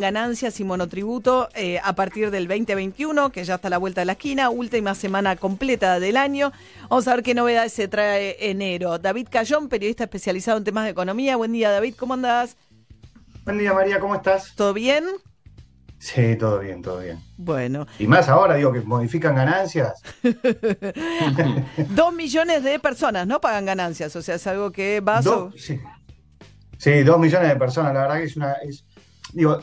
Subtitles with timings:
[0.00, 4.06] ganancias y monotributo eh, a partir del 2021, que ya está a la vuelta de
[4.06, 6.52] la esquina, última semana completa del año.
[6.88, 8.98] Vamos a ver qué novedades se trae enero.
[8.98, 11.36] David Cayón, periodista especializado en temas de economía.
[11.36, 12.56] Buen día, David, ¿cómo andás?
[13.44, 14.54] Buen día, María, ¿cómo estás?
[14.56, 15.04] ¿Todo bien?
[16.00, 17.20] Sí, todo bien, todo bien.
[17.36, 17.86] Bueno.
[17.98, 20.02] Y más ahora, digo, que modifican ganancias.
[21.90, 23.38] dos millones de personas, ¿no?
[23.40, 25.20] Pagan ganancias, o sea, es algo que va...
[25.56, 25.78] sí.
[26.78, 28.52] sí, dos millones de personas, la verdad que es una...
[28.54, 28.86] Es,
[29.34, 29.60] digo,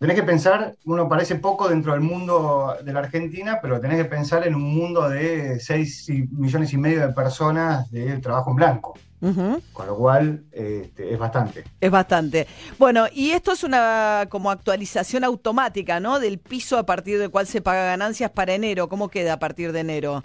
[0.00, 4.06] tenés que pensar, uno parece poco dentro del mundo de la Argentina, pero tenés que
[4.06, 8.94] pensar en un mundo de 6 millones y medio de personas de trabajo en blanco.
[9.20, 11.64] Con lo cual este, es bastante.
[11.78, 12.46] Es bastante.
[12.78, 16.18] Bueno, y esto es una como actualización automática, ¿no?
[16.18, 18.88] Del piso a partir del cual se paga ganancias para enero.
[18.88, 20.22] ¿Cómo queda a partir de enero?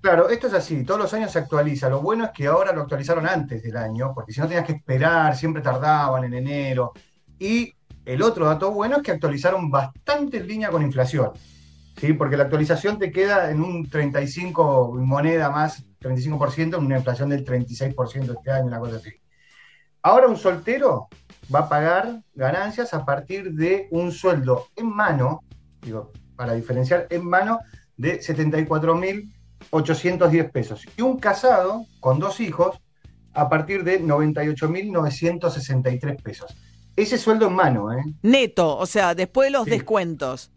[0.00, 1.88] Claro, esto es así, todos los años se actualiza.
[1.88, 4.74] Lo bueno es que ahora lo actualizaron antes del año, porque si no tenías que
[4.74, 6.92] esperar, siempre tardaban en enero.
[7.40, 7.74] Y
[8.08, 11.32] el otro dato bueno es que actualizaron bastante en línea con inflación,
[11.98, 12.14] ¿sí?
[12.14, 17.44] porque la actualización te queda en un 35 moneda más, 35%, en una inflación del
[17.44, 19.10] 36% este año, una cosa así.
[20.00, 21.08] Ahora un soltero
[21.54, 25.42] va a pagar ganancias a partir de un sueldo en mano,
[25.82, 27.58] digo, para diferenciar, en mano
[27.98, 30.86] de 74.810 pesos.
[30.96, 32.80] Y un casado con dos hijos
[33.34, 36.56] a partir de 98.963 pesos.
[36.98, 38.02] Ese sueldo en mano, ¿eh?
[38.22, 40.50] Neto, o sea, después de los descuentos.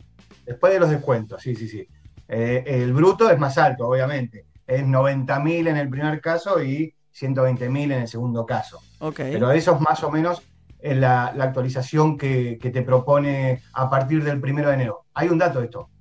[0.44, 1.88] Después de los descuentos, sí, sí, sí.
[2.28, 4.47] Eh, el bruto es más alto, obviamente.
[4.66, 8.80] Es 90.000 en el primer caso y 120.000 en el segundo caso.
[8.97, 9.34] Okay.
[9.34, 10.42] Pero eso es más o menos
[10.80, 15.06] eh, la, actualización que, que, te propone a partir del primero de enero.
[15.14, 15.92] Hay un dato de esto.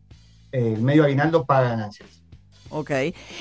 [0.53, 2.20] El medio aguinaldo paga ganancias.
[2.71, 2.91] Ok.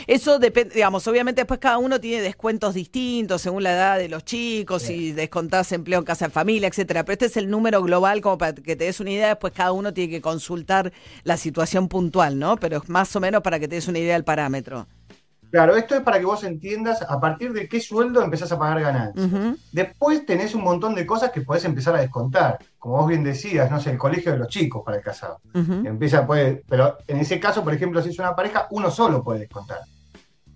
[0.08, 4.26] Eso depende, digamos, obviamente después cada uno tiene descuentos distintos según la edad de los
[4.26, 7.06] chicos, si descontás empleo en casa de familia, etcétera.
[7.06, 9.72] Pero este es el número global como para que te des una idea, después cada
[9.72, 10.92] uno tiene que consultar
[11.24, 12.58] la situación puntual, ¿no?
[12.58, 14.88] Pero es más o menos para que te des una idea del parámetro.
[15.52, 18.82] Claro, esto es para que vos entiendas a partir de qué sueldo empezás a pagar
[18.82, 19.56] ganancias.
[19.72, 22.60] Después tenés un montón de cosas que podés empezar a descontar.
[22.78, 25.42] Como vos bien decías, no sé, el colegio de los chicos para el casado.
[25.54, 29.42] Empieza, puede, pero en ese caso, por ejemplo, si es una pareja, uno solo puede
[29.42, 29.80] descontar.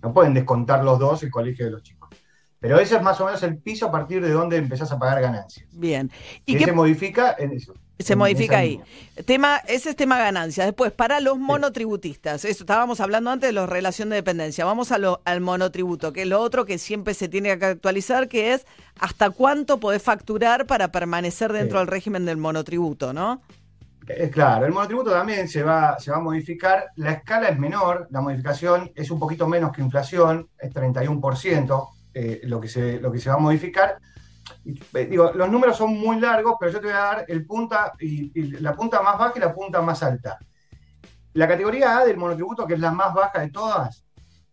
[0.02, 2.10] No pueden descontar los dos el colegio de los chicos.
[2.60, 5.20] Pero ese es más o menos el piso a partir de donde empezás a pagar
[5.20, 5.68] ganancias.
[5.72, 6.10] Bien.
[6.46, 7.74] ¿Y qué se modifica en eso?
[7.98, 8.80] Se modifica ahí.
[9.24, 10.66] Tema, ese es tema ganancias.
[10.66, 14.64] Después, para los monotributistas, eso estábamos hablando antes de la relación de dependencia.
[14.64, 18.28] Vamos a lo, al monotributo, que es lo otro que siempre se tiene que actualizar,
[18.28, 18.66] que es
[18.98, 23.42] hasta cuánto podés facturar para permanecer dentro del régimen del monotributo, ¿no?
[24.32, 26.88] Claro, el monotributo también se va, se va a modificar.
[26.96, 32.40] La escala es menor, la modificación es un poquito menos que inflación, es 31% eh,
[32.44, 34.03] lo, que se, lo que se va a modificar eh,
[34.64, 38.32] digo, los números son muy largos, pero yo te voy a dar el punta y,
[38.60, 40.38] la punta más baja y la punta más alta.
[41.34, 44.06] La categoría A del monotributo, que es la más baja de todas,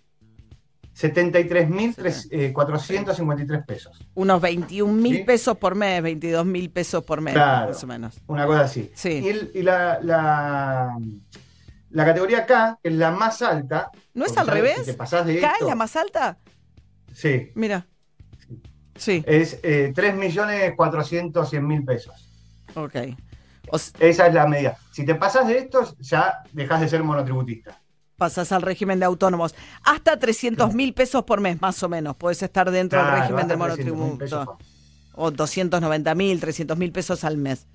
[0.98, 3.98] 73.453 pesos.
[4.14, 8.20] Unos 21.000 pesos por mes, 22.000 pesos por mes, más o menos.
[8.26, 8.90] Una cosa así.
[8.94, 9.24] Sí.
[9.54, 10.98] Y, la, la
[12.04, 13.90] categoría K, es la más alta.
[14.14, 14.96] ¿No es al revés?
[14.96, 16.38] ¿K es la más alta?
[17.14, 17.50] Sí.
[17.54, 17.86] Mira.
[18.96, 19.22] Sí.
[19.26, 22.28] Es eh, 3.400.000 pesos.
[22.74, 22.96] Ok.
[24.00, 24.76] Esa es la medida.
[24.92, 27.80] Si te pasas de esto, ya dejas de ser monotributista.
[28.16, 29.54] Pasas al régimen de autónomos.
[29.84, 32.16] Hasta 300 mil pesos por mes, más o menos.
[32.16, 34.58] Puedes estar dentro del régimen de monotributo.
[35.14, 37.66] O 290 mil, 300 mil pesos al mes.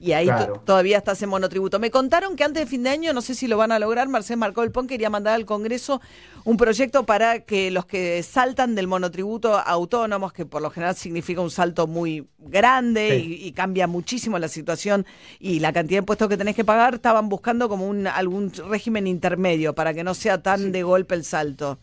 [0.00, 0.28] Y ahí
[0.64, 1.78] todavía estás en monotributo.
[1.78, 4.08] Me contaron que antes de fin de año, no sé si lo van a lograr,
[4.08, 6.00] Marcés Marcó el Pon quería mandar al Congreso
[6.44, 11.40] un proyecto para que los que saltan del monotributo autónomos, que por lo general significa
[11.40, 15.04] un salto muy grande y, cambia muchísimo la situación
[15.40, 19.06] y la cantidad de impuestos que tenés que pagar, estaban buscando como un algún régimen
[19.06, 21.78] intermedio para que no sea tan de golpe el salto.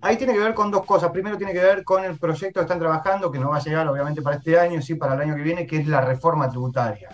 [0.00, 1.10] Ahí tiene que ver con dos cosas.
[1.10, 3.86] Primero tiene que ver con el proyecto que están trabajando, que no va a llegar
[3.88, 7.08] obviamente para este año, sí para el año que viene, que es la reforma tributaria.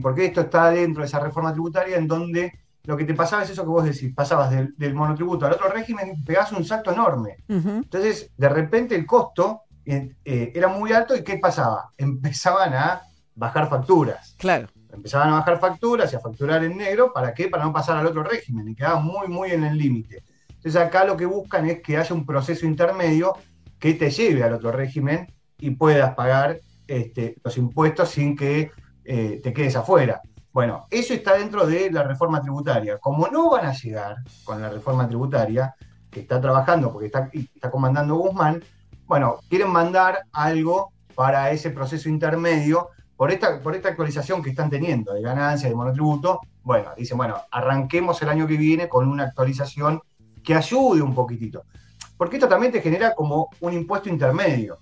[0.00, 2.52] Porque esto está dentro de esa reforma tributaria en donde
[2.84, 6.22] lo que te pasaba es eso que vos decís, pasabas del, monotributo al otro régimen,
[6.24, 7.36] pegás un salto enorme.
[7.48, 11.92] Entonces, de repente el costo eh, eh, era muy alto y ¿qué pasaba?
[11.98, 13.02] Empezaban a
[13.34, 14.34] bajar facturas.
[14.38, 14.68] Claro.
[14.92, 17.48] Empezaban a bajar facturas y a facturar en negro, ¿para qué?
[17.48, 20.22] Para no pasar al otro régimen y quedaban muy, muy en el límite.
[20.48, 23.34] Entonces acá lo que buscan es que haya un proceso intermedio
[23.78, 25.26] que te lleve al otro régimen
[25.58, 28.70] y puedas pagar este, los impuestos sin que
[29.04, 30.20] eh, te quedes afuera.
[30.52, 32.98] Bueno, eso está dentro de la reforma tributaria.
[32.98, 35.74] Como no van a llegar con la reforma tributaria,
[36.10, 38.62] que está trabajando, porque está, está comandando Guzmán,
[39.06, 44.70] bueno, quieren mandar algo para ese proceso intermedio por esta, por esta actualización que están
[44.70, 46.40] teniendo de ganancias, de monotributo.
[46.62, 50.00] Bueno, dicen, bueno, arranquemos el año que viene con una actualización
[50.42, 51.64] que ayude un poquitito.
[52.16, 54.78] Porque esto también te genera como un impuesto intermedio.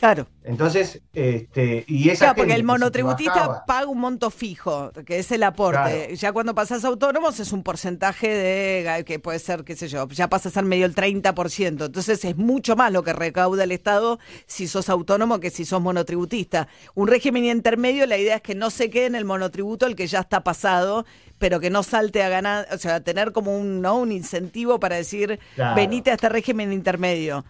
[0.00, 0.26] Claro.
[0.44, 5.42] Entonces, este, y esa Claro, porque el monotributista paga un monto fijo, que es el
[5.42, 6.16] aporte.
[6.16, 10.08] Ya cuando pasas a autónomos es un porcentaje de, que puede ser, qué sé yo,
[10.08, 11.84] ya pasa a ser medio el 30%.
[11.84, 15.82] Entonces es mucho más lo que recauda el Estado si sos autónomo que si sos
[15.82, 16.66] monotributista.
[16.94, 20.06] Un régimen intermedio, la idea es que no se quede en el monotributo el que
[20.06, 21.04] ya está pasado,
[21.38, 23.98] pero que no salte a ganar, o sea, tener como un, ¿no?
[23.98, 25.38] un incentivo para decir,
[25.76, 27.44] venite a este régimen intermedio.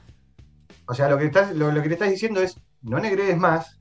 [0.90, 3.78] O sea, lo que, estás, lo, que le estás diciendo es, no negredes más,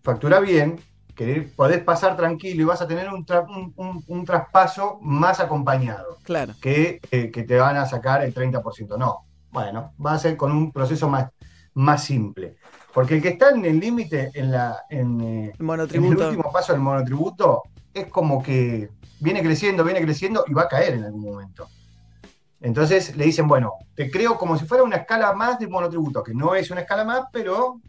[0.00, 0.78] factura bien,
[1.16, 3.26] que podés pasar tranquilo y vas a tener un,
[4.06, 6.18] un, traspaso más acompañado.
[6.22, 6.54] Claro.
[6.62, 8.96] Que, eh, que, te van a sacar el 30%.
[8.96, 9.24] No.
[9.50, 11.32] Bueno, va a ser con un proceso más,
[11.74, 12.54] más simple.
[12.94, 16.74] Porque el que está en el límite en, la, en, eh, en el último paso
[16.74, 21.22] del monotributo es como que viene creciendo, viene creciendo y va a caer en algún
[21.22, 21.68] momento.
[22.60, 26.34] Entonces le dicen, bueno, te creo como si fuera una escala más de monotributo, que
[26.34, 27.80] no es una escala más, pero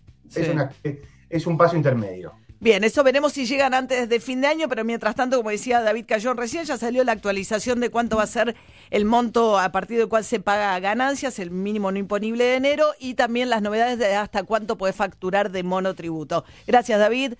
[1.29, 2.33] es, un paso intermedio.
[2.59, 5.81] Bien, eso veremos si llegan antes de fin de año, pero mientras tanto, como decía
[5.81, 8.55] David Cayón recién, ya salió la actualización de cuánto va a ser
[8.91, 12.87] el monto a partir del cual se paga ganancias, el mínimo no imponible de enero
[12.99, 16.43] y también las novedades de hasta cuánto puede facturar de monotributo.
[16.67, 17.35] Gracias, David.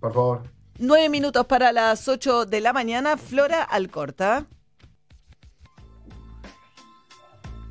[0.00, 0.42] Por favor.
[0.78, 3.16] Nueve minutos para las ocho de la mañana.
[3.16, 4.46] Flora Alcorta.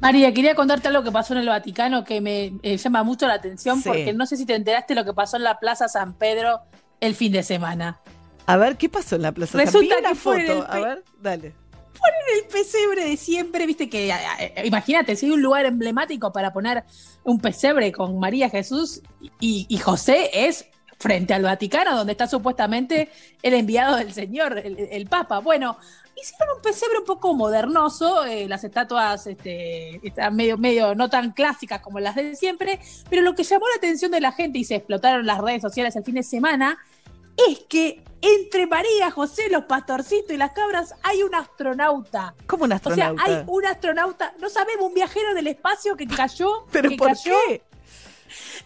[0.02, 3.36] María, quería contarte algo que pasó en el Vaticano que me eh, llama mucho la
[3.36, 6.62] atención porque no sé si te enteraste lo que pasó en la Plaza San Pedro
[7.00, 8.00] el fin de semana.
[8.46, 9.80] A ver, ¿qué pasó en la Plaza San Pedro?
[9.80, 10.66] Resulta que foto.
[10.70, 11.54] A ver, dale.
[11.98, 14.14] Ponen el pesebre de siempre, viste que,
[14.64, 16.84] imagínate, si hay un lugar emblemático para poner
[17.24, 19.02] un pesebre con María Jesús
[19.40, 23.10] y, José es frente al Vaticano, donde está supuestamente
[23.42, 25.40] el enviado del Señor, el Papa.
[25.40, 25.78] Bueno,
[26.16, 31.32] hicieron un pesebre un poco modernoso, eh, las estatuas este, están medio, medio no tan
[31.32, 34.64] clásicas como las de siempre, pero lo que llamó la atención de la gente y
[34.64, 36.78] se explotaron las redes sociales el fin de semana
[37.50, 42.34] es que entre María, José, los pastorcitos y las cabras hay un astronauta.
[42.48, 43.22] ¿Cómo un astronauta?
[43.22, 46.66] O sea, hay un astronauta, no sabemos, un viajero del espacio que cayó.
[46.72, 47.62] ¿Pero que por cayó, qué?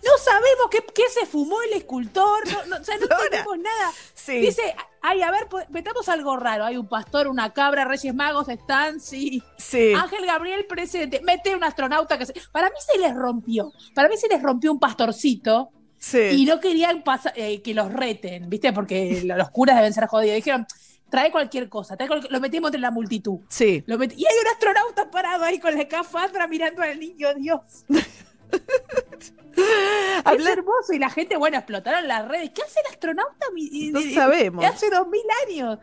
[0.03, 3.91] No sabemos qué, qué, se fumó el escultor, no, o sea, no tenemos nada.
[4.27, 6.65] Dice, ay, a ver, metamos algo raro.
[6.65, 9.41] Hay un pastor, una cabra, Reyes Magos están, sí.
[9.57, 9.94] sí.
[9.94, 11.21] Ángel Gabriel presente.
[11.23, 12.33] Mete un astronauta que se...
[12.51, 13.71] Para mí se les rompió.
[13.95, 15.71] Para mí se les rompió un pastorcito.
[15.97, 16.19] Sí.
[16.31, 17.03] Y no querían
[17.35, 18.71] eh, que los reten, ¿viste?
[18.71, 20.35] Porque los curas deben ser jodidos.
[20.35, 20.65] Dijeron,
[21.09, 21.97] trae cualquier cosa,
[22.29, 23.39] lo metimos entre la multitud.
[23.50, 23.83] Sí.
[23.85, 27.85] y hay un astronauta parado ahí con la escafandra mirando al niño Dios.
[29.60, 32.51] Es hermoso y la gente, bueno, explotaron las redes.
[32.54, 33.46] ¿Qué hace el astronauta?
[33.92, 34.63] No sabemos.
[34.63, 35.80] Hace dos mil años.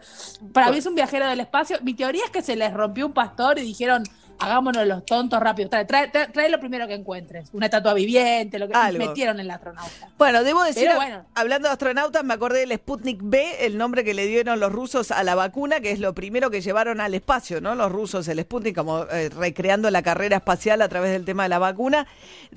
[0.52, 1.78] Para mí es un viajero del espacio.
[1.82, 4.04] Mi teoría es que se les rompió un pastor y dijeron,
[4.38, 5.68] hagámonos los tontos rápido.
[5.68, 7.48] Trae, trae, lo primero que encuentres.
[7.52, 10.08] Una estatua viviente, lo que metieron en el astronauta.
[10.18, 10.88] Bueno, debo decir,
[11.34, 15.10] hablando de astronautas, me acordé del Sputnik B, el nombre que le dieron los rusos
[15.10, 17.74] a la vacuna, que es lo primero que llevaron al espacio, ¿no?
[17.74, 21.48] Los rusos, el Sputnik, como eh, recreando la carrera espacial a través del tema de
[21.48, 22.06] la vacuna.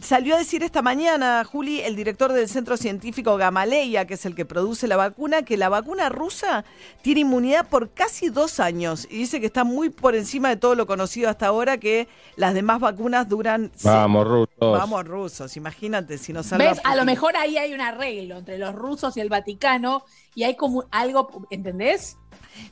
[0.01, 4.35] Salió a decir esta mañana, Juli, el director del Centro Científico Gamaleya, que es el
[4.35, 6.65] que produce la vacuna, que la vacuna rusa
[7.01, 10.75] tiene inmunidad por casi dos años y dice que está muy por encima de todo
[10.75, 13.71] lo conocido hasta ahora que las demás vacunas duran.
[13.83, 14.57] Vamos, rusos.
[14.59, 15.57] Vamos, rusos.
[15.57, 16.69] Imagínate si nos salva.
[16.69, 16.81] ¿Ves?
[16.83, 20.03] A lo mejor ahí hay un arreglo entre los rusos y el Vaticano
[20.35, 22.17] y hay como algo, ¿entendés?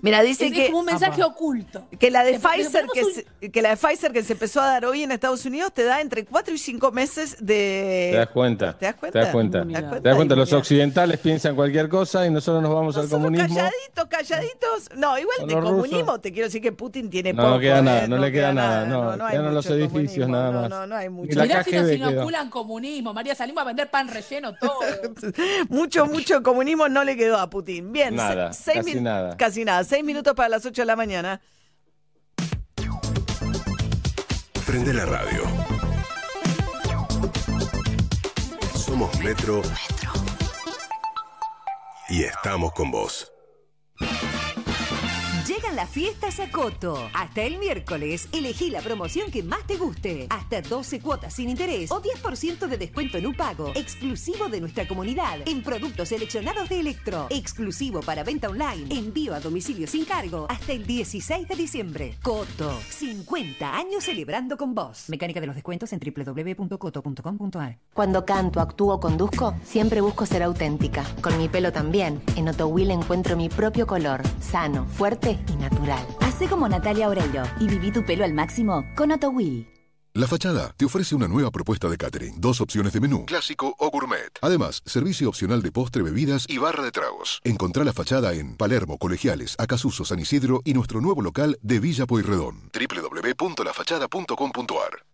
[0.01, 0.65] Mira, dice que.
[0.65, 1.87] Es como un mensaje oculto.
[1.99, 4.85] Que la, de Pfizer que, se, que la de Pfizer que se empezó a dar
[4.85, 8.09] hoy en Estados Unidos te da entre 4 y 5 meses de.
[8.11, 8.77] Te das cuenta.
[8.77, 9.19] ¿Te das cuenta?
[9.19, 9.65] Te das cuenta.
[9.65, 10.35] ¿Te das cuenta?
[10.35, 13.47] Los occidentales piensan cualquier cosa y nosotros nos vamos al comunismo.
[13.47, 14.89] Calladitos, calladitos.
[14.95, 17.55] No, igual de comunismo te quiero decir que Putin tiene no, poco.
[17.55, 18.85] No queda nada, no, le queda, nada.
[18.85, 20.69] No, no, quedan los edificios nada más.
[20.69, 21.39] No, no, hay mucho.
[21.39, 24.79] Mirá si nos inoculan comunismo, María, salimos a vender pan relleno todo.
[25.69, 27.91] mucho, mucho comunismo no le quedó a Putin.
[27.91, 29.37] Bien, nada, casi nada.
[29.37, 29.76] Casi nada.
[29.83, 31.41] Seis minutos para las 8 de la mañana.
[34.65, 35.43] Prende la radio.
[38.75, 39.61] Somos Metro.
[42.09, 43.31] Y estamos con vos.
[45.47, 47.09] Llegan las fiestas a Coto.
[47.13, 50.27] Hasta el miércoles, elegí la promoción que más te guste.
[50.29, 53.71] Hasta 12 cuotas sin interés o 10% de descuento en un pago.
[53.73, 55.37] Exclusivo de nuestra comunidad.
[55.45, 57.27] En productos seleccionados de Electro.
[57.29, 58.93] Exclusivo para venta online.
[58.93, 60.47] Envío a domicilio sin cargo.
[60.49, 62.17] Hasta el 16 de diciembre.
[62.21, 62.77] Coto.
[62.89, 65.05] 50 años celebrando con vos.
[65.07, 67.79] Mecánica de los descuentos en www.coto.com.ar.
[67.93, 71.05] Cuando canto, actúo o conduzco, siempre busco ser auténtica.
[71.21, 72.21] Con mi pelo también.
[72.35, 74.23] En Otto Will encuentro mi propio color.
[74.41, 76.05] Sano, fuerte y natural.
[76.21, 79.67] Hacé como Natalia Oreiro y viví tu pelo al máximo con Otto Will.
[80.17, 82.41] La Fachada te ofrece una nueva propuesta de catering.
[82.41, 84.31] Dos opciones de menú, clásico o gourmet.
[84.41, 87.39] Además, servicio opcional de postre, bebidas y barra de tragos.
[87.43, 92.07] Encontrá La Fachada en Palermo, Colegiales, Acasuso, San Isidro y nuestro nuevo local de Villa
[92.07, 92.71] Pueyrredón.
[92.73, 95.06] www.lafachada.com.ar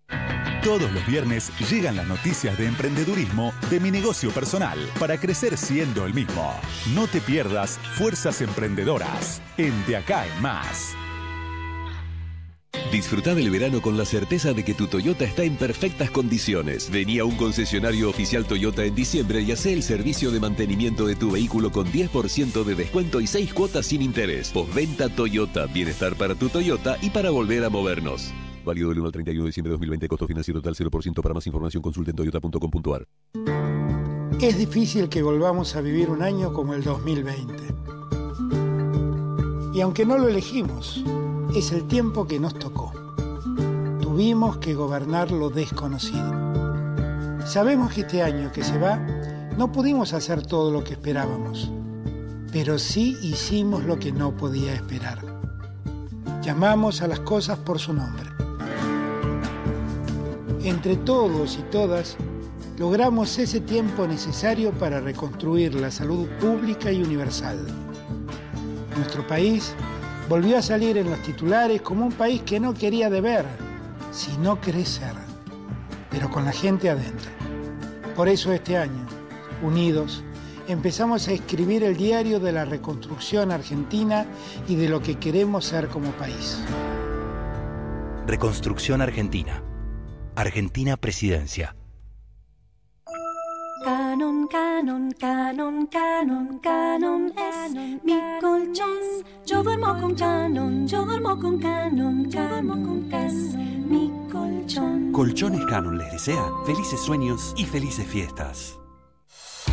[0.63, 6.05] Todos los viernes llegan las noticias de emprendedurismo de mi negocio personal para crecer siendo
[6.05, 6.57] el mismo.
[6.95, 10.95] No te pierdas Fuerzas Emprendedoras en De Acá en Más.
[12.93, 16.89] Disfruta del verano con la certeza de que tu Toyota está en perfectas condiciones.
[16.89, 21.17] Vení a un concesionario oficial Toyota en diciembre y hace el servicio de mantenimiento de
[21.17, 24.49] tu vehículo con 10% de descuento y 6 cuotas sin interés.
[24.51, 28.31] Postventa Toyota, bienestar para tu Toyota y para volver a movernos.
[28.65, 31.21] Válido del 1 al 31 de diciembre de 2020, costo financiero total 0%.
[31.21, 32.17] Para más información consulte en.
[34.41, 37.53] Es difícil que volvamos a vivir un año como el 2020.
[39.73, 41.03] Y aunque no lo elegimos,
[41.55, 42.91] es el tiempo que nos tocó.
[44.01, 46.31] Tuvimos que gobernar lo desconocido.
[47.45, 48.97] Sabemos que este año que se va
[49.57, 51.71] no pudimos hacer todo lo que esperábamos,
[52.51, 55.19] pero sí hicimos lo que no podía esperar.
[56.41, 58.32] Llamamos a las cosas por su nombre.
[60.63, 62.15] Entre todos y todas,
[62.77, 67.59] logramos ese tiempo necesario para reconstruir la salud pública y universal.
[68.95, 69.75] Nuestro país
[70.29, 73.45] volvió a salir en los titulares como un país que no quería deber,
[74.13, 75.11] sino crecer,
[76.09, 77.29] pero con la gente adentro.
[78.15, 79.05] Por eso este año,
[79.63, 80.23] unidos,
[80.69, 84.25] empezamos a escribir el diario de la reconstrucción argentina
[84.69, 86.57] y de lo que queremos ser como país.
[88.25, 89.61] Reconstrucción Argentina.
[90.35, 91.75] Argentina Presidencia.
[93.83, 97.73] Canon, canon, canon, canon, canon es
[98.03, 99.23] mi colchón.
[99.45, 105.11] Yo duermo con canon, yo duermo con canon, canon es mi colchón.
[105.11, 108.79] Colchones Canon les desea felices sueños y felices fiestas.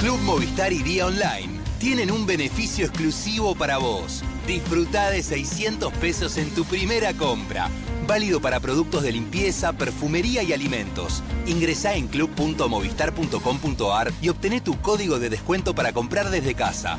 [0.00, 4.22] Club Movistar y Día Online tienen un beneficio exclusivo para vos.
[4.46, 7.68] Disfruta de 600 pesos en tu primera compra.
[8.06, 11.22] Válido para productos de limpieza, perfumería y alimentos.
[11.46, 16.96] Ingresá en club.movistar.com.ar y obtené tu código de descuento para comprar desde casa.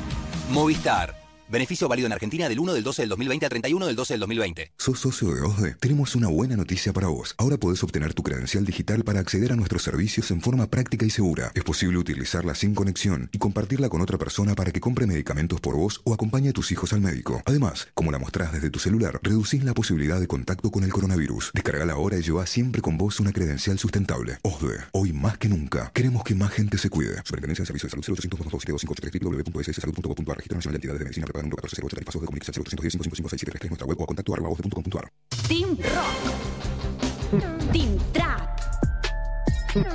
[0.50, 1.21] Movistar.
[1.52, 4.20] Beneficio válido en Argentina del 1 del 12 del 2020 al 31 del 12 del
[4.20, 4.72] 2020.
[4.78, 5.76] ¿Sos socio de OSDE?
[5.80, 7.34] Tenemos una buena noticia para vos.
[7.36, 11.10] Ahora podés obtener tu credencial digital para acceder a nuestros servicios en forma práctica y
[11.10, 11.52] segura.
[11.54, 15.76] Es posible utilizarla sin conexión y compartirla con otra persona para que compre medicamentos por
[15.76, 17.42] vos o acompañe a tus hijos al médico.
[17.44, 21.50] Además, como la mostrás desde tu celular, reducís la posibilidad de contacto con el coronavirus.
[21.52, 24.38] Descargala ahora y lleva siempre con vos una credencial sustentable.
[24.40, 27.16] OSDE, hoy más que nunca, queremos que más gente se cuide.
[27.16, 28.86] Superintendencia de Servicios de Salud 0800
[29.20, 33.68] www.sssalud.gov.ar Registro Nacional de Entidades de Medicina Preparada número 1408 tarifazos de comunicación 0810 555
[33.68, 35.12] nuestra web o a contacto arroba voz.com.ar
[35.48, 37.72] Team Rock.
[37.72, 38.42] Team Trap.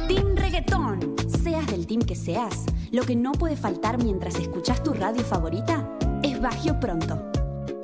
[0.07, 1.15] Team Reggaetón.
[1.43, 5.87] Seas del team que seas, lo que no puede faltar mientras escuchas tu radio favorita
[6.23, 7.31] es Bagio Pronto.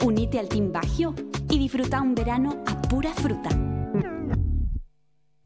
[0.03, 1.13] Unite al Team Bagio
[1.50, 3.50] y disfruta un verano a pura fruta.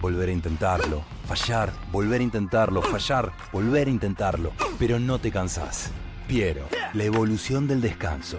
[0.00, 5.90] volver a intentarlo, fallar, volver a intentarlo, fallar, volver a intentarlo, pero no te cansás.
[6.26, 8.38] Piero, la evolución del descanso.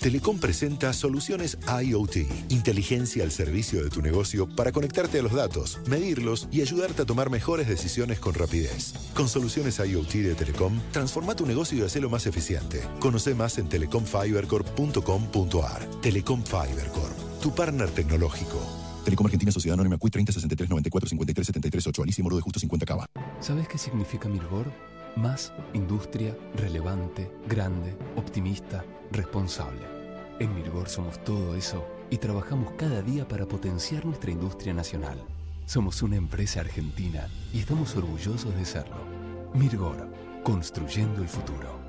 [0.00, 2.16] Telecom presenta soluciones IoT,
[2.50, 7.06] inteligencia al servicio de tu negocio para conectarte a los datos, medirlos y ayudarte a
[7.06, 8.92] tomar mejores decisiones con rapidez.
[9.14, 12.82] Con soluciones IoT de Telecom, transforma tu negocio y hacelo más eficiente.
[13.00, 15.86] Conoce más en telecomfibercorp.com.ar.
[16.02, 18.85] Telecom Fibercorp, tu partner tecnológico.
[19.06, 22.58] Telecom Argentina Sociedad Anónima CUI 30 63 94 53 73 8 Alicia Moro de Justo
[22.58, 23.06] 50 Cava.
[23.38, 24.72] ¿Sabes qué significa Mirgor?
[25.14, 29.82] Más industria, relevante, grande, optimista, responsable.
[30.40, 35.22] En Mirgor somos todo eso y trabajamos cada día para potenciar nuestra industria nacional.
[35.66, 39.06] Somos una empresa argentina y estamos orgullosos de serlo.
[39.54, 40.10] Mirgor,
[40.42, 41.85] construyendo el futuro.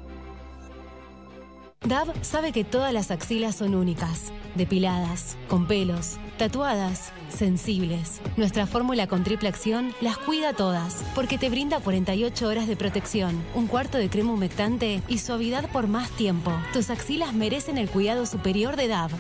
[1.86, 8.20] DAB sabe que todas las axilas son únicas, depiladas, con pelos, tatuadas, sensibles.
[8.36, 13.42] Nuestra fórmula con triple acción las cuida todas, porque te brinda 48 horas de protección,
[13.54, 16.52] un cuarto de crema humectante y suavidad por más tiempo.
[16.74, 19.12] Tus axilas merecen el cuidado superior de DAB.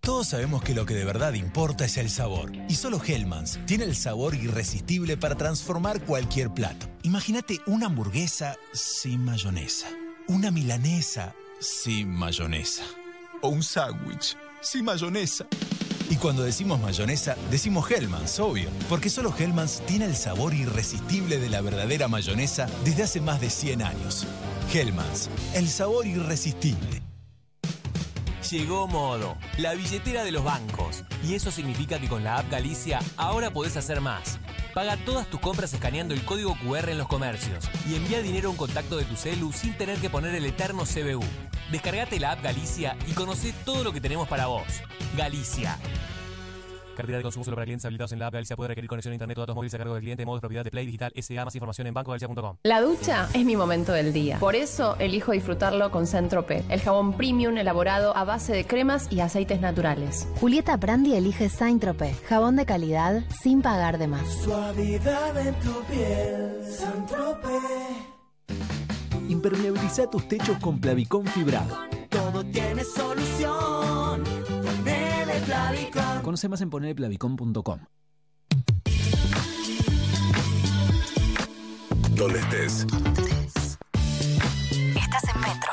[0.00, 2.52] Todos sabemos que lo que de verdad importa es el sabor.
[2.68, 6.86] Y solo Hellmann's tiene el sabor irresistible para transformar cualquier plato.
[7.04, 9.86] Imagínate una hamburguesa sin mayonesa.
[10.26, 12.82] Una milanesa sin mayonesa.
[13.42, 15.46] O un sándwich sin mayonesa.
[16.08, 18.70] Y cuando decimos mayonesa, decimos Hellmann's, obvio.
[18.88, 23.50] Porque solo Hellmann's tiene el sabor irresistible de la verdadera mayonesa desde hace más de
[23.50, 24.26] 100 años.
[24.72, 27.02] Hellmann's, el sabor irresistible.
[28.50, 31.02] Llegó Modo, la billetera de los bancos.
[31.22, 34.38] Y eso significa que con la app Galicia ahora podés hacer más.
[34.74, 38.50] Paga todas tus compras escaneando el código QR en los comercios y envía dinero a
[38.50, 41.24] un contacto de tu celu sin tener que poner el eterno CBU.
[41.70, 44.82] Descargate la app Galicia y conoce todo lo que tenemos para vos.
[45.16, 45.78] Galicia.
[46.96, 49.14] Cartera de consumo solo para clientes habilitados en la app Galicia puede requerir conexión a
[49.14, 50.24] internet o datos móviles a cargo del cliente.
[50.24, 51.44] Modo de propiedad de Play Digital SA.
[51.44, 52.56] Más información en bancogalicia.com.
[52.62, 54.38] La ducha es mi momento del día.
[54.38, 59.20] Por eso elijo disfrutarlo con Centrope, el jabón premium elaborado a base de cremas y
[59.20, 60.28] aceites naturales.
[60.40, 64.28] Julieta Prandi elige Saint Tropez, jabón de calidad sin pagar de más.
[64.44, 68.14] Suavidad en tu piel, Saint-Tropez.
[69.28, 71.76] Impermeabiliza tus techos con Plavicón fibrado.
[72.10, 73.83] Todo tiene solución.
[75.44, 76.22] Ponele Plavicón.
[76.22, 77.80] Conoce más en ponerplavicón.com.
[82.10, 82.86] Donde estés.
[84.96, 85.72] Estás en Metro.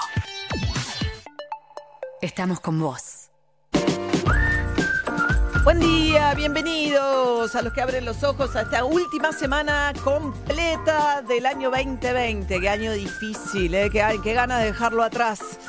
[2.21, 3.29] Estamos con vos.
[5.63, 11.45] Buen día, bienvenidos a los que abren los ojos a esta última semana completa del
[11.45, 12.59] año 2020.
[12.59, 13.89] Qué año difícil, ¿eh?
[13.91, 15.59] qué, qué ganas de dejarlo atrás.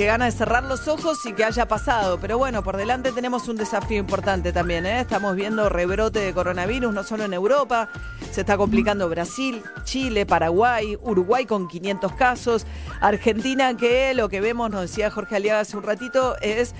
[0.00, 2.18] Qué ganas de cerrar los ojos y que haya pasado.
[2.18, 4.86] Pero bueno, por delante tenemos un desafío importante también.
[4.86, 5.00] ¿eh?
[5.00, 7.90] Estamos viendo rebrote de coronavirus, no solo en Europa.
[8.32, 12.66] Se está complicando Brasil, Chile, Paraguay, Uruguay con 500 casos.
[13.02, 16.74] Argentina, que lo que vemos, nos decía Jorge Aliaga hace un ratito, es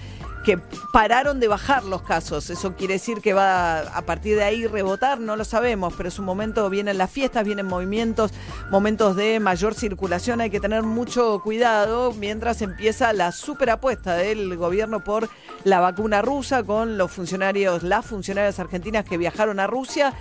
[0.45, 0.59] que
[0.93, 2.51] pararon de bajar los casos.
[2.51, 6.19] Eso quiere decir que va a partir de ahí rebotar, no lo sabemos, pero es
[6.19, 8.33] un momento, vienen las fiestas, vienen movimientos,
[8.71, 15.05] momentos de mayor circulación, hay que tener mucho cuidado mientras empieza la superapuesta del gobierno
[15.05, 15.29] por
[15.65, 20.15] la vacuna rusa con los funcionarios, las funcionarias argentinas que viajaron a Rusia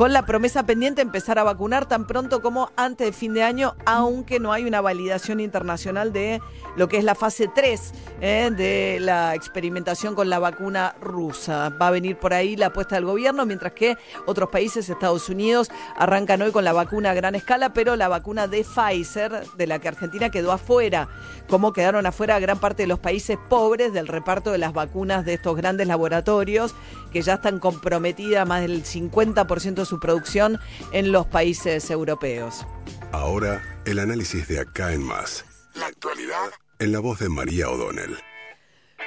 [0.00, 3.74] con la promesa pendiente empezar a vacunar tan pronto como antes de fin de año,
[3.84, 6.40] aunque no hay una validación internacional de
[6.76, 11.68] lo que es la fase 3 eh, de la experimentación con la vacuna rusa.
[11.68, 15.70] Va a venir por ahí la apuesta del gobierno, mientras que otros países, Estados Unidos,
[15.98, 19.78] arrancan hoy con la vacuna a gran escala, pero la vacuna de Pfizer, de la
[19.78, 21.10] que Argentina quedó afuera,
[21.46, 25.34] como quedaron afuera gran parte de los países pobres del reparto de las vacunas de
[25.34, 26.74] estos grandes laboratorios,
[27.12, 30.58] que ya están comprometidas más del 50% de su producción
[30.92, 32.66] en los países europeos.
[33.12, 35.44] Ahora, el análisis de acá en más.
[35.74, 36.50] La actualidad.
[36.78, 38.16] En la voz de María O'Donnell.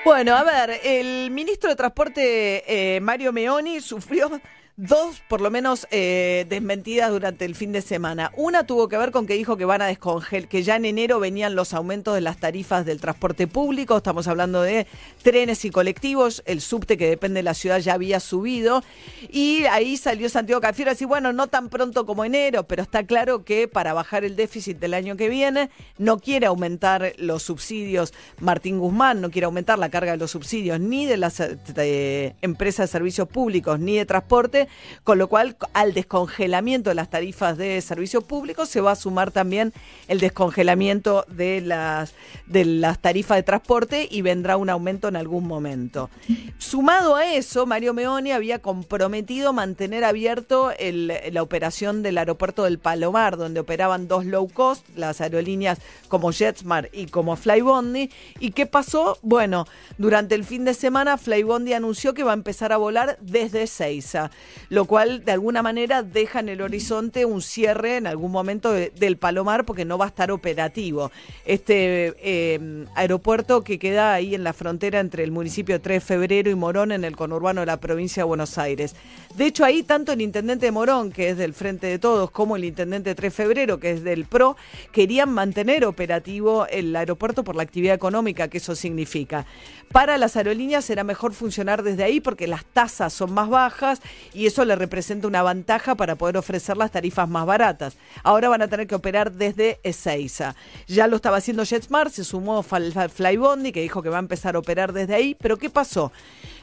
[0.03, 4.29] Bueno, a ver, el ministro de Transporte, eh, Mario Meoni, sufrió
[4.75, 8.31] dos, por lo menos, eh, desmentidas durante el fin de semana.
[8.35, 11.19] Una tuvo que ver con que dijo que van a descongelar, que ya en enero
[11.19, 13.97] venían los aumentos de las tarifas del transporte público.
[13.97, 14.87] Estamos hablando de
[15.21, 16.41] trenes y colectivos.
[16.45, 18.83] El subte que depende de la ciudad ya había subido.
[19.29, 23.05] Y ahí salió Santiago Cafiero a decir, bueno, no tan pronto como enero, pero está
[23.05, 28.13] claro que para bajar el déficit del año que viene no quiere aumentar los subsidios.
[28.39, 32.89] Martín Guzmán no quiere aumentar la carga de los subsidios ni de las eh, empresas
[32.89, 34.62] de servicios públicos ni de transporte
[35.03, 39.31] con lo cual al descongelamiento de las tarifas de servicios públicos se va a sumar
[39.31, 39.73] también
[40.07, 42.13] el descongelamiento de las,
[42.45, 46.09] de las tarifas de transporte y vendrá un aumento en algún momento.
[46.57, 53.37] Sumado a eso, Mario Meoni había comprometido mantener abierto la operación del aeropuerto del Palomar,
[53.37, 58.09] donde operaban dos low cost, las aerolíneas como JetSmart y como Flybondi.
[58.39, 59.17] ¿Y qué pasó?
[59.21, 59.65] Bueno,
[59.97, 64.31] durante el fin de semana Flybondi anunció que va a empezar a volar desde Seiza.
[64.69, 68.91] Lo cual de alguna manera deja en el horizonte un cierre en algún momento de-
[68.91, 71.11] del Palomar porque no va a estar operativo.
[71.45, 76.05] Este eh, aeropuerto que queda ahí en la frontera entre el municipio de 3 de
[76.05, 78.95] Febrero y Morón en el conurbano de la provincia de Buenos Aires.
[79.35, 82.55] De hecho, ahí tanto el intendente de Morón, que es del Frente de Todos, como
[82.55, 84.55] el intendente de 3 de Febrero, que es del PRO,
[84.91, 89.45] querían mantener operativo el aeropuerto por la actividad económica que eso significa.
[89.91, 94.01] Para las aerolíneas será mejor funcionar desde ahí porque las tasas son más bajas
[94.33, 97.95] y eso le representa una ventaja para poder ofrecer las tarifas más baratas.
[98.23, 100.55] Ahora van a tener que operar desde Ezeiza.
[100.87, 104.59] Ya lo estaba haciendo JetSmart, se sumó Flybondi que dijo que va a empezar a
[104.59, 106.11] operar desde ahí, pero ¿qué pasó?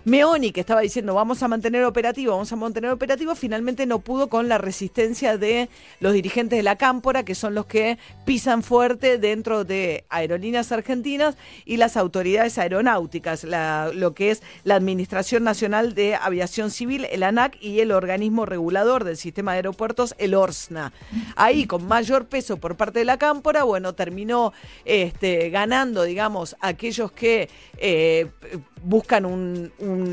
[0.05, 4.29] Meoni, que estaba diciendo vamos a mantener operativo, vamos a mantener operativo, finalmente no pudo
[4.29, 5.69] con la resistencia de
[6.01, 11.37] los dirigentes de la Cámpora, que son los que pisan fuerte dentro de aerolíneas argentinas
[11.65, 17.59] y las autoridades aeronáuticas, lo que es la Administración Nacional de Aviación Civil, el ANAC,
[17.61, 20.93] y el organismo regulador del sistema de aeropuertos, el ORSNA.
[21.37, 24.53] Ahí, con mayor peso por parte de la Cámpora, bueno, terminó
[24.85, 28.29] este, ganando, digamos, aquellos que eh,
[28.83, 29.71] buscan un,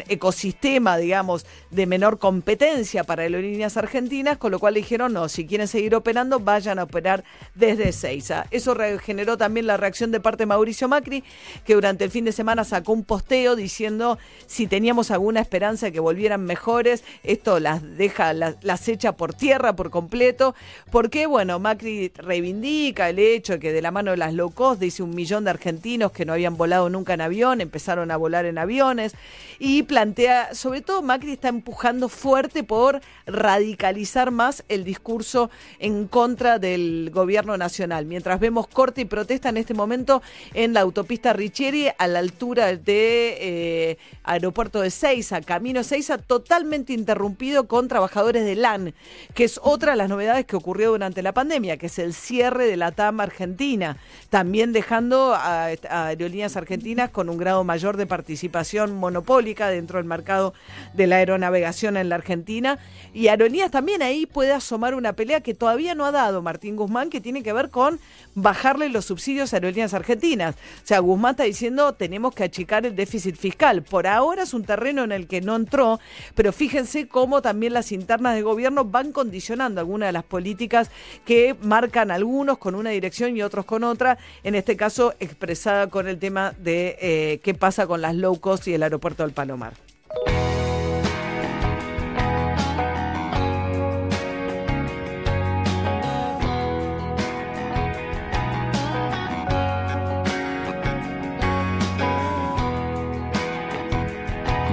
[0.08, 5.68] ecosistema, digamos, de menor competencia para aerolíneas argentinas, con lo cual dijeron, no, si quieren
[5.68, 7.24] seguir operando, vayan a operar
[7.56, 8.46] desde Seiza.
[8.52, 11.24] Eso generó también la reacción de parte de Mauricio Macri,
[11.66, 15.92] que durante el fin de semana sacó un posteo diciendo si teníamos alguna esperanza de
[15.92, 20.56] que volvieran mejores, esto las deja, las, echa por tierra por completo,
[20.92, 24.80] porque, bueno, Macri reivindica el hecho de que de la mano de las low cost,
[24.80, 28.46] dice un millón de argentinos que no habían volado nunca en avión, empezaron a volar
[28.46, 29.14] en aviones,
[29.60, 36.60] y plantea, sobre todo Macri está empujando fuerte por radicalizar más el discurso en contra
[36.60, 40.22] del gobierno nacional, mientras vemos corte y protesta en este momento
[40.54, 46.94] en la autopista Richieri a la altura de eh, aeropuerto de Seiza, camino Seiza, totalmente
[46.94, 48.94] interrumpido con trabajadores de LAN,
[49.34, 52.68] que es otra de las novedades que ocurrió durante la pandemia, que es el cierre
[52.68, 53.98] de la TAM Argentina,
[54.30, 58.47] también dejando a, a aerolíneas argentinas con un grado mayor de participación
[58.94, 60.54] monopólica dentro del mercado
[60.94, 62.80] de la aeronavegación en la Argentina.
[63.14, 67.10] Y Aerolíneas también ahí puede asomar una pelea que todavía no ha dado Martín Guzmán,
[67.10, 68.00] que tiene que ver con
[68.36, 70.56] bajarle los subsidios a Aerolíneas Argentinas.
[70.56, 73.84] O sea, Guzmán está diciendo tenemos que achicar el déficit fiscal.
[73.84, 76.00] Por ahora es un terreno en el que no entró,
[76.36, 80.90] pero fíjense cómo también las internas de gobierno van condicionando algunas de las políticas
[81.26, 86.08] que marcan algunos con una dirección y otros con otra, en este caso expresada con
[86.08, 89.74] el tema de eh, qué pasa con las low cost y el aeropuerto del Palomar.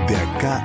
[0.08, 0.64] De acá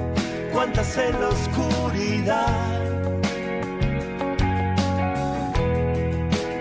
[0.51, 2.81] ¿Cuántas en la oscuridad?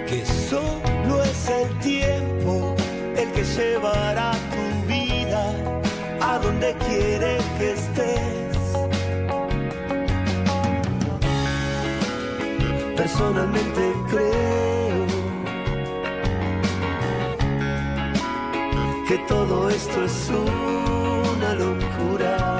[0.07, 2.77] Que solo es el tiempo
[3.17, 5.53] el que llevará tu vida
[6.21, 8.59] a donde quiere que estés.
[12.97, 15.07] Personalmente creo
[19.09, 22.60] que todo esto es una locura.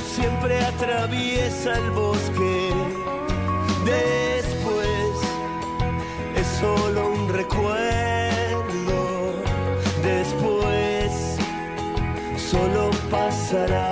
[0.00, 2.72] siempre atraviesa el bosque.
[3.84, 5.14] Después
[6.36, 7.72] es solo un recuerdo.
[10.02, 11.36] Después
[12.50, 13.87] solo pasará.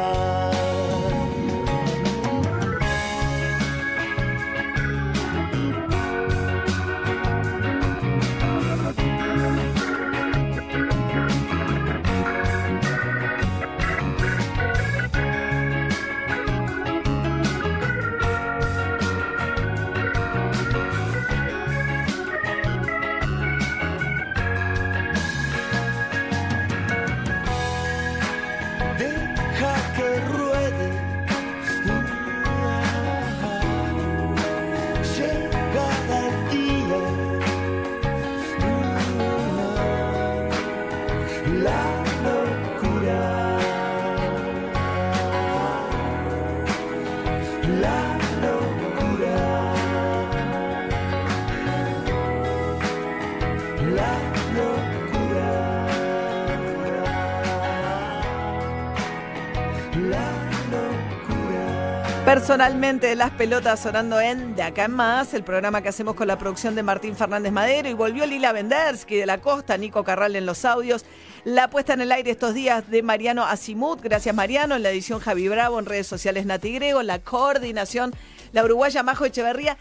[62.26, 66.36] Personalmente, las pelotas sonando en De Acá en Más, el programa que hacemos con la
[66.36, 67.88] producción de Martín Fernández Madero.
[67.88, 71.04] Y volvió Lila Vendersky de la Costa, Nico Carral en los audios.
[71.44, 74.00] La puesta en el aire estos días de Mariano Asimut.
[74.02, 74.74] Gracias, Mariano.
[74.74, 77.04] En la edición Javi Bravo, en redes sociales Nati Grego.
[77.04, 78.12] La coordinación,
[78.50, 79.78] la uruguaya Majo Echeverría.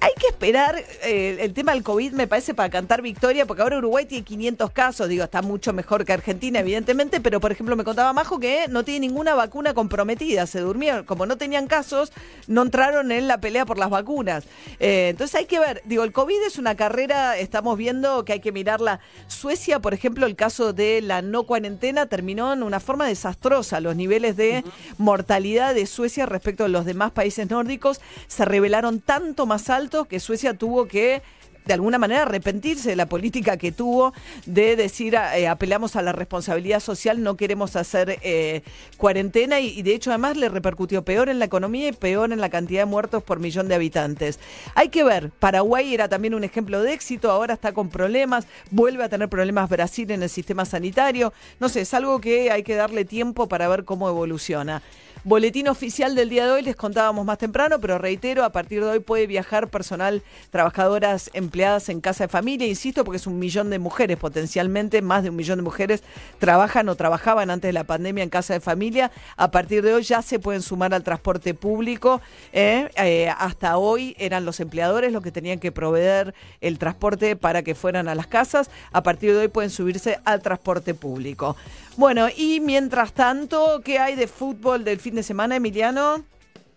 [0.00, 3.78] Hay- que esperar eh, el tema del COVID, me parece, para cantar victoria, porque ahora
[3.78, 7.84] Uruguay tiene 500 casos, digo, está mucho mejor que Argentina, evidentemente, pero por ejemplo me
[7.84, 12.12] contaba Majo que no tiene ninguna vacuna comprometida, se durmieron, como no tenían casos,
[12.48, 14.44] no entraron en la pelea por las vacunas.
[14.78, 18.40] Eh, entonces hay que ver, digo, el COVID es una carrera, estamos viendo que hay
[18.40, 19.00] que mirarla.
[19.26, 23.96] Suecia, por ejemplo, el caso de la no cuarentena terminó en una forma desastrosa, los
[23.96, 24.64] niveles de
[24.98, 30.20] mortalidad de Suecia respecto a los demás países nórdicos se revelaron tanto más altos que
[30.20, 31.22] Suecia tuvo que
[31.66, 34.12] de alguna manera arrepentirse de la política que tuvo
[34.46, 38.62] de decir eh, apelamos a la responsabilidad social, no queremos hacer eh,
[38.96, 42.48] cuarentena y de hecho además le repercutió peor en la economía y peor en la
[42.48, 44.40] cantidad de muertos por millón de habitantes.
[44.74, 49.04] Hay que ver, Paraguay era también un ejemplo de éxito, ahora está con problemas, vuelve
[49.04, 52.74] a tener problemas Brasil en el sistema sanitario, no sé, es algo que hay que
[52.74, 54.82] darle tiempo para ver cómo evoluciona.
[55.22, 58.88] Boletín oficial del día de hoy, les contábamos más temprano, pero reitero, a partir de
[58.88, 63.68] hoy puede viajar personal, trabajadoras empleadas en casa de familia, insisto, porque es un millón
[63.68, 66.02] de mujeres potencialmente, más de un millón de mujeres
[66.38, 69.10] trabajan o trabajaban antes de la pandemia en casa de familia.
[69.36, 72.22] A partir de hoy ya se pueden sumar al transporte público.
[72.54, 72.88] ¿eh?
[72.96, 77.74] Eh, hasta hoy eran los empleadores los que tenían que proveer el transporte para que
[77.74, 78.70] fueran a las casas.
[78.90, 81.56] A partir de hoy pueden subirse al transporte público.
[81.96, 86.24] Bueno, y mientras tanto, ¿qué hay de fútbol del fin de semana, Emiliano?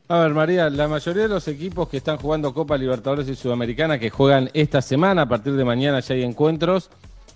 [0.09, 3.97] A ver, María, la mayoría de los equipos que están jugando Copa Libertadores y Sudamericana,
[3.97, 6.89] que juegan esta semana, a partir de mañana ya hay encuentros,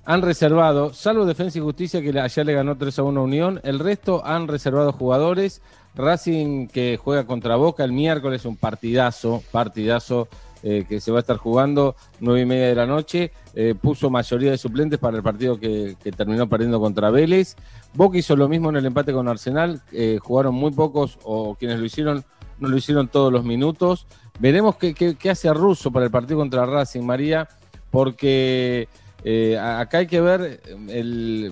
[0.06, 3.62] han reservado, salvo Defensa y Justicia, que allá le ganó 3 a 1 a Unión,
[3.64, 5.62] el resto han reservado jugadores.
[5.96, 10.28] Racing, que juega contra Boca el miércoles, un partidazo, partidazo
[10.70, 14.10] eh, que se va a estar jugando, nueve y media de la noche, eh, puso
[14.10, 17.56] mayoría de suplentes para el partido que, terminó perdiendo contra Vélez.
[17.94, 21.80] Boca hizo lo mismo en el empate con Arsenal, eh, jugaron muy pocos o quienes
[21.80, 22.26] lo hicieron
[22.60, 24.08] no lo hicieron todos los minutos.
[24.40, 27.48] Veremos qué, hace Russo para el partido contra Racing, María,
[27.90, 28.90] porque
[29.62, 30.60] acá hay que ver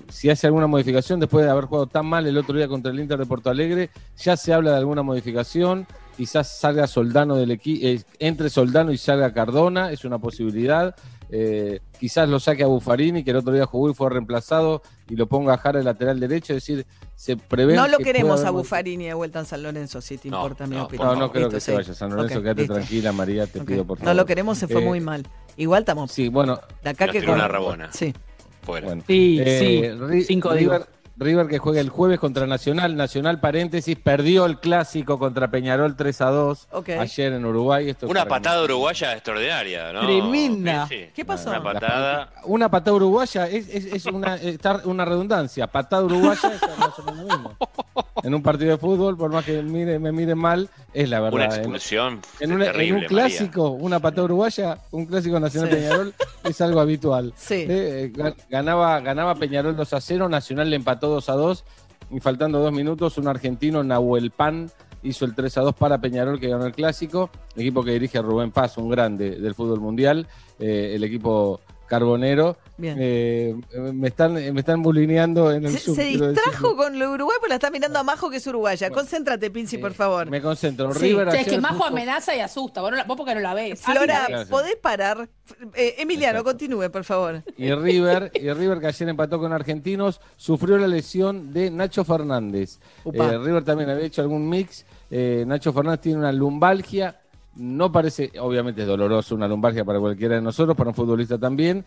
[0.10, 3.00] si hace alguna modificación después de haber jugado tan mal el otro día contra el
[3.00, 3.92] Inter de Porto Alegre.
[4.18, 5.88] Ya se habla de alguna modificación.
[6.18, 10.96] Quizás salga Soldano del equipo, entre Soldano y salga Cardona, es una posibilidad.
[11.30, 15.16] Eh, quizás lo saque a Buffarini, que el otro día jugó y fue reemplazado, y
[15.16, 16.54] lo ponga a Jara el lateral derecho.
[16.54, 17.76] Es decir, se prevé.
[17.76, 20.76] No lo que queremos a Buffarini de vuelta en San Lorenzo, si te importa mi
[20.78, 21.08] no, opinión.
[21.08, 21.78] No, no creo Listo, que se sí.
[21.78, 21.94] vaya.
[21.94, 22.74] San Lorenzo, quédate listo.
[22.76, 24.16] tranquila, María, te pido por No favor.
[24.16, 25.28] lo queremos, se fue Eh, muy mal.
[25.58, 26.12] Igual estamos.
[26.12, 26.60] Sí, bueno.
[26.84, 27.92] De acá que con- una rabona.
[27.92, 28.14] Sí.
[28.62, 28.88] Fuera.
[28.88, 29.04] Bueno.
[29.08, 30.95] Sí, Eh, sí, cinco River, digo.
[31.18, 32.96] River que juega el jueves contra Nacional.
[32.98, 36.90] Nacional, paréntesis, perdió el clásico contra Peñarol 3 a 2 Ok.
[36.90, 37.90] ayer en Uruguay.
[37.90, 40.02] Esto Una que- patada uruguaya extraordinaria, ¿no?
[40.02, 40.88] Tremenda.
[40.88, 41.10] Sí, sí.
[41.16, 41.50] ¿Qué pasó?
[41.52, 42.30] Una patada.
[42.44, 45.68] Una patada uruguaya es, es- es una, está una redundancia.
[45.68, 47.58] Patada uruguaya es más o menos lo mismo.
[48.24, 51.36] En un partido de fútbol, por más que mire, me mire mal, es la verdad.
[51.36, 55.70] Una En- expulsión En, una- en terrible, un clásico, una patada uruguaya, un clásico nacional
[55.70, 55.76] Sí.
[55.76, 57.34] Peñarol, es algo habitual.
[57.36, 57.66] Sí.
[57.68, 61.64] Eh, ga- ganaba, ganaba Peñarol 2 a 0, Nacional le empató 2 a 2,
[62.12, 64.70] y faltando dos minutos, un argentino, Nahuel Pan,
[65.04, 67.30] hizo el 3 a 2 para Peñarol, que ganó el clásico.
[67.56, 70.26] Equipo que dirige Rubén Paz, un grande del fútbol mundial,
[70.60, 72.58] eh, el equipo carbonero.
[72.78, 72.98] Bien.
[73.00, 73.56] Eh,
[73.94, 77.50] me están me están bulineando en el Se, Zoom, se distrajo con lo Uruguay, pero
[77.50, 78.90] la está mirando a Majo, que es uruguaya.
[78.90, 80.30] Concéntrate, Pinci, por favor.
[80.30, 80.94] Me concentro.
[80.94, 81.00] Sí.
[81.08, 82.82] River Che, es que Majo amenaza y asusta.
[82.82, 83.82] Vos, no la- vos porque no la ves.
[83.82, 84.50] Flora, Gracias.
[84.50, 85.30] ¿podés parar?
[85.74, 87.44] Eh, Emiliano, continúe, por favor.
[87.58, 92.80] y River, y River que ayer empató con Argentinos, sufrió la lesión de Nacho Fernández.
[93.06, 94.86] Eh, River también había hecho algún mix.
[95.10, 97.22] Eh, Nacho Fernández tiene una lumbalgia.
[97.58, 101.86] No parece, obviamente es doloroso una lumbalgia para cualquiera de nosotros, para un futbolista también.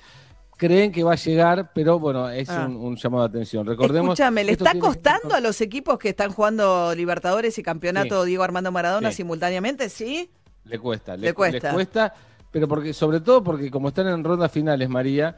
[0.59, 2.66] Creen que va a llegar, pero bueno, es Ah.
[2.68, 3.64] un, un llamado de atención.
[3.64, 4.11] Recordemos.
[4.18, 8.29] Escúchame, ¿le está tiene- costando a los equipos que están jugando Libertadores y Campeonato Sí.
[8.29, 9.18] Diego Armando Maradona Sí.
[9.18, 9.88] simultáneamente?
[9.88, 10.29] ¿Sí?
[10.64, 11.68] Le cuesta, Le cuesta.
[11.68, 12.12] les cuesta,
[12.51, 15.37] pero porque sobre todo porque como están en rondas finales, María,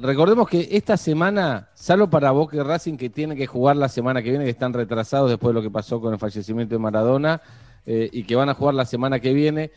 [0.00, 4.20] recordemos que esta semana, salvo para Boca y Racing que tienen que jugar la semana
[4.20, 7.40] que viene, que están retrasados después de lo que pasó con el fallecimiento de Maradona
[7.86, 9.70] eh, y que van a jugar la semana que viene.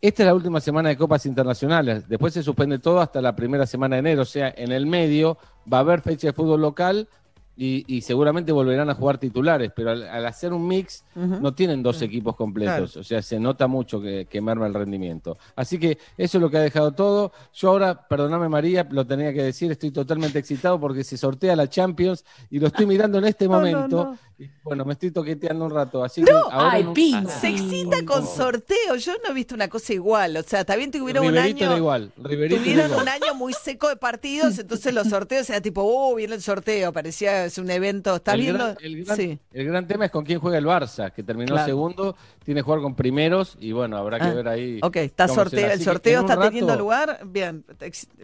[0.00, 2.06] Esta es la última semana de Copas Internacionales.
[2.06, 4.22] Después se suspende todo hasta la primera semana de enero.
[4.22, 5.38] O sea, en el medio
[5.72, 7.08] va a haber fecha de fútbol local
[7.56, 9.72] y, y seguramente volverán a jugar titulares.
[9.74, 12.96] Pero al, al hacer un mix, no tienen dos equipos completos.
[12.96, 15.38] O sea, se nota mucho que, que merma el rendimiento.
[15.54, 17.32] Así que eso es lo que ha dejado todo.
[17.54, 21.68] Yo ahora, perdóname María, lo tenía que decir, estoy totalmente excitado porque se sortea la
[21.68, 24.04] Champions y lo estoy mirando en este No, momento.
[24.04, 24.18] no.
[24.38, 26.04] Y, bueno, me estoy toqueteando un rato.
[26.04, 27.26] Así que ahora Ay, un- Pino.
[27.40, 28.94] Se excita con sorteo.
[28.98, 30.36] Yo no he visto una cosa igual.
[30.36, 31.64] O sea, bien tuvieron un año.
[31.66, 32.12] era igual.
[32.18, 33.02] Riverito era Tuvieron igual.
[33.02, 36.92] un año muy seco de partidos, entonces los sorteos era tipo, oh, viene el sorteo,
[36.92, 38.16] parecía es un evento.
[38.16, 38.64] ¿Estás el viendo?
[38.64, 39.38] Gran, el, gran, sí.
[39.52, 41.66] el gran tema es con quién juega el Barça, que terminó Claro.
[41.66, 44.78] segundo, tiene que jugar con primeros y bueno, habrá que Ah, ver ahí.
[44.82, 47.20] Ok, está sorteo, el sorteo está rato- teniendo lugar.
[47.26, 47.64] Bien,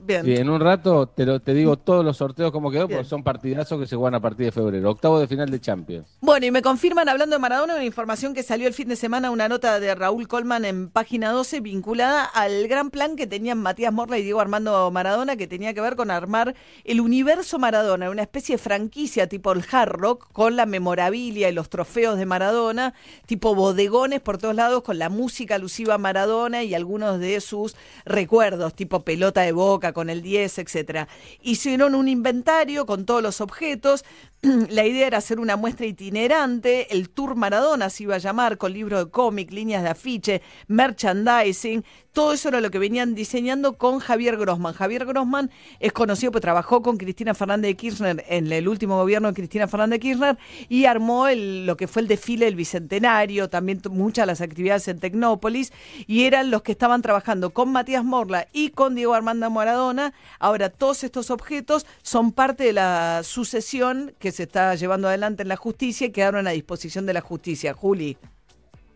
[0.03, 0.25] bien.
[0.25, 2.99] Sí, en un rato te, lo, te digo todos los sorteos como quedó, Bien.
[2.99, 4.91] porque son partidazos que se juegan a partir de febrero.
[4.91, 6.19] Octavo de final de Champions.
[6.21, 9.31] Bueno, y me confirman, hablando de Maradona, una información que salió el fin de semana,
[9.31, 13.93] una nota de Raúl Colman en página 12 vinculada al gran plan que tenían Matías
[13.93, 16.55] Morla y Diego Armando Maradona, que tenía que ver con armar
[16.85, 21.53] el universo Maradona, una especie de franquicia tipo el Hard Rock, con la memorabilia y
[21.53, 22.95] los trofeos de Maradona,
[23.27, 27.77] tipo bodegones por todos lados, con la música alusiva a Maradona y algunos de sus
[28.05, 31.09] recuerdos, tipo pelota de boca con el 10, etcétera.
[31.43, 34.05] Hicieron un inventario con todos los objetos.
[34.43, 38.73] La idea era hacer una muestra itinerante, el Tour Maradona se iba a llamar, con
[38.73, 43.99] libros de cómic, líneas de afiche, merchandising, todo eso era lo que venían diseñando con
[43.99, 44.75] Javier Grossman.
[44.75, 49.29] Javier Grossman es conocido porque trabajó con Cristina Fernández de Kirchner en el último gobierno
[49.29, 50.39] de Cristina Fernández de Kirchner
[50.69, 54.89] y armó el- lo que fue el desfile del Bicentenario, también muchas de las actividades
[54.89, 55.73] en Tecnópolis
[56.07, 60.15] y eran los que estaban trabajando con Matías Morla y con Diego Armando Maradona.
[60.39, 65.49] Ahora todos estos objetos son parte de la sucesión que se está llevando adelante en
[65.49, 67.75] la justicia y quedaron a disposición de la justicia.
[67.75, 68.17] Juli.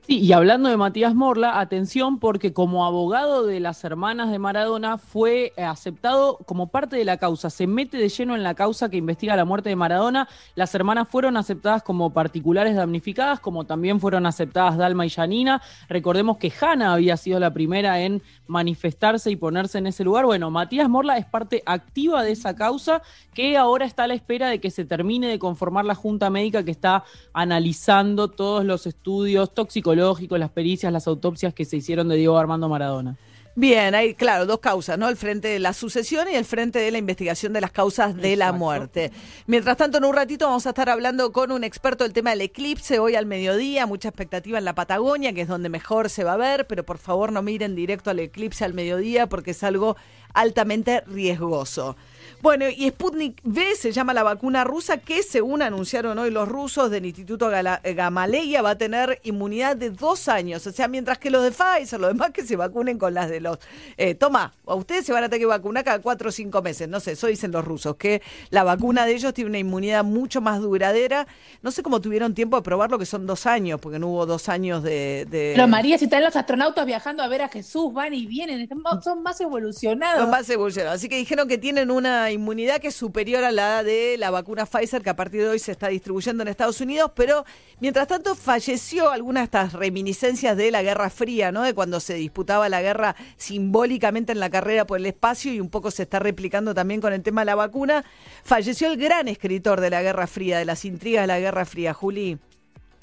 [0.07, 4.99] Sí, y hablando de Matías Morla, atención porque como abogado de las hermanas de Maradona
[4.99, 8.89] fue eh, aceptado como parte de la causa, se mete de lleno en la causa
[8.89, 10.29] que investiga la muerte de Maradona.
[10.55, 15.61] Las hermanas fueron aceptadas como particulares damnificadas, como también fueron aceptadas Dalma y Janina.
[15.89, 20.25] Recordemos que Hanna había sido la primera en manifestarse y ponerse en ese lugar.
[20.25, 23.03] Bueno, Matías Morla es parte activa de esa causa
[23.35, 26.63] que ahora está a la espera de que se termine de conformar la Junta Médica
[26.63, 29.96] que está analizando todos los estudios toxicológicos,
[30.39, 33.17] las pericias, las autopsias que se hicieron de Diego Armando Maradona.
[33.59, 35.09] Bien, hay, claro, dos causas, ¿no?
[35.09, 38.37] El frente de la sucesión y el frente de la investigación de las causas de
[38.37, 39.11] la muerte.
[39.47, 42.43] Mientras tanto, en un ratito vamos a estar hablando con un experto del tema del
[42.43, 46.35] eclipse hoy al mediodía, mucha expectativa en la Patagonia, que es donde mejor se va
[46.35, 49.97] a ver, pero por favor no miren directo al eclipse al mediodía porque es algo
[50.35, 51.97] altamente riesgoso.
[52.43, 56.91] Bueno, y Sputnik V se llama la vacuna rusa que, según anunciaron hoy los rusos
[56.91, 60.67] del Instituto Gala- eh, Gamaleya, va a tener inmunidad de dos años.
[60.67, 63.41] O sea, mientras que los de Pfizer, los demás que se vacunen con las de
[63.49, 63.59] los...
[63.97, 66.89] Eh, toma, a ustedes se van a tener que vacunar cada cuatro o cinco meses.
[66.89, 70.41] No sé, eso dicen los rusos, que la vacuna de ellos tiene una inmunidad mucho
[70.41, 71.27] más duradera.
[71.63, 74.49] No sé cómo tuvieron tiempo de probarlo, que son dos años, porque no hubo dos
[74.49, 75.27] años de...
[75.31, 78.69] de- Pero María, si están los astronautas viajando a ver a Jesús, van y vienen,
[79.03, 80.21] son más evolucionados.
[80.21, 80.97] Los más evolucionados.
[80.97, 84.67] Así que dijeron que tienen una inmunidad que es superior a la de la vacuna
[84.67, 87.45] Pfizer, que a partir de hoy se está distribuyendo en Estados Unidos, pero
[87.81, 91.63] mientras tanto falleció algunas de estas reminiscencias de la Guerra Fría, ¿no?
[91.63, 95.71] De cuando se disputaba la guerra simbólicamente en la carrera por el espacio y un
[95.71, 98.05] poco se está replicando también con el tema de la vacuna.
[98.45, 101.93] Falleció el gran escritor de la Guerra Fría, de las intrigas de la Guerra Fría,
[101.93, 102.39] Juli.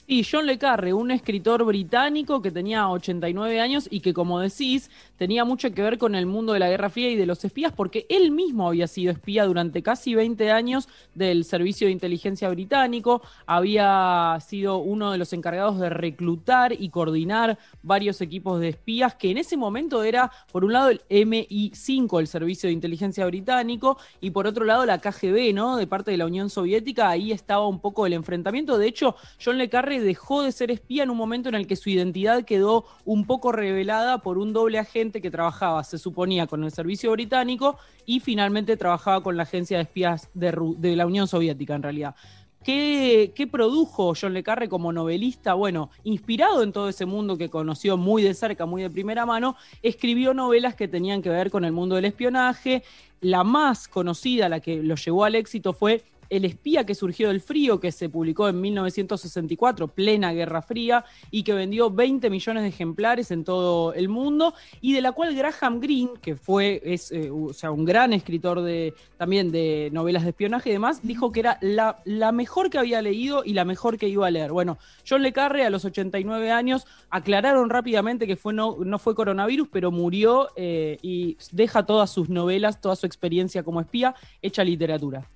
[0.05, 4.91] Sí, John Le Carre, un escritor británico que tenía 89 años y que, como decís,
[5.17, 7.71] tenía mucho que ver con el mundo de la Guerra Fría y de los espías,
[7.71, 13.21] porque él mismo había sido espía durante casi 20 años del Servicio de Inteligencia Británico,
[13.45, 19.31] había sido uno de los encargados de reclutar y coordinar varios equipos de espías, que
[19.31, 24.31] en ese momento era, por un lado, el MI5, el Servicio de Inteligencia Británico, y
[24.31, 25.77] por otro lado, la KGB, ¿no?
[25.77, 28.77] De parte de la Unión Soviética, ahí estaba un poco el enfrentamiento.
[28.77, 31.75] De hecho, John Le Carre dejó de ser espía en un momento en el que
[31.75, 36.63] su identidad quedó un poco revelada por un doble agente que trabajaba, se suponía, con
[36.63, 41.75] el servicio británico y finalmente trabajaba con la agencia de espías de, la Unión Soviética,
[41.75, 42.15] en realidad.
[42.63, 45.53] ¿Qué, ¿Qué, produjo John Le Carre como novelista?
[45.53, 49.57] Bueno, inspirado en todo ese mundo que conoció muy de cerca, muy de primera mano,
[49.81, 52.83] escribió novelas que tenían que ver con el mundo del espionaje.
[53.19, 56.03] La más conocida, la que lo llevó al éxito, fue
[56.33, 61.43] el espía que surgió del frío, que se publicó en 1964, plena Guerra Fría, y
[61.43, 65.79] que vendió 20 millones de ejemplares en todo el mundo, y de la cual Graham
[65.79, 70.29] Greene, que fue es, eh, o sea, un gran escritor de, también de novelas de
[70.29, 74.07] espionaje y demás, dijo que era la, mejor que había leído y la mejor que
[74.07, 74.51] iba a leer.
[74.51, 79.91] Bueno, John Le Carre a los 89 años aclararon rápidamente que no fue coronavirus, pero
[79.91, 85.29] murió eh, y deja todas sus novelas, toda su experiencia como espía hecha literatura.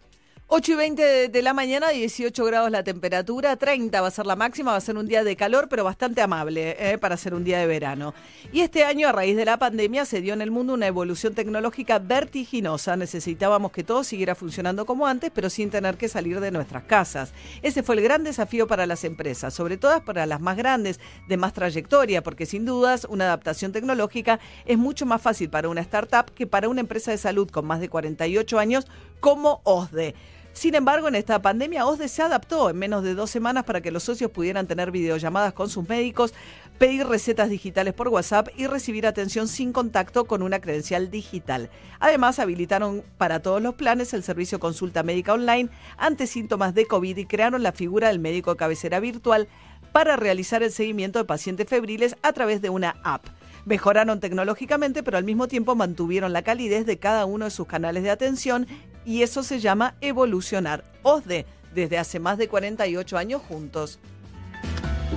[0.50, 4.38] 8 y 20 de, la mañana, 18 grados la temperatura, 30 va a ser la
[4.38, 7.44] máxima, va a ser un día de calor, pero bastante amable eh, para ser un
[7.44, 8.14] día de verano.
[8.54, 11.34] Y este año, a raíz de la pandemia, se dio en el mundo una evolución
[11.34, 12.96] tecnológica vertiginosa.
[12.96, 17.34] Necesitábamos que todo siguiera funcionando como antes, pero sin tener que salir de nuestras casas.
[17.62, 21.36] Ese fue el gran desafío para las empresas, sobre todo para las más grandes, de
[21.36, 26.34] más trayectoria, porque sin dudas una adaptación tecnológica es mucho más fácil para una startup
[26.34, 28.88] que para una empresa de salud con más de 48 años
[29.20, 30.16] como OSDE.
[30.58, 33.92] Sin embargo, en esta pandemia, OSDE se adaptó en menos de dos semanas para que
[33.92, 36.34] los socios pudieran tener videollamadas con sus médicos,
[36.80, 41.70] pedir recetas digitales por WhatsApp y recibir atención sin contacto con una credencial digital.
[42.00, 47.18] Además, habilitaron para todos los planes el servicio consulta médica online ante síntomas de COVID
[47.18, 49.48] y crearon la figura del médico cabecera virtual
[49.92, 53.28] para realizar el seguimiento de pacientes febriles a través de una app.
[53.66, 58.02] Mejoraron tecnológicamente, pero al mismo tiempo mantuvieron la calidez de cada uno de sus canales
[58.02, 58.66] de atención
[59.08, 60.84] y eso se llama evolucionar.
[61.02, 64.00] OSDE, desde hace más de 48 años juntos.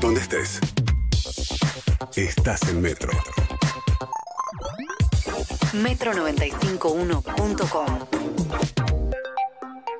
[0.00, 0.60] ¿Dónde estés?
[2.14, 3.10] Estás en Metro.
[5.72, 7.98] Metro951.com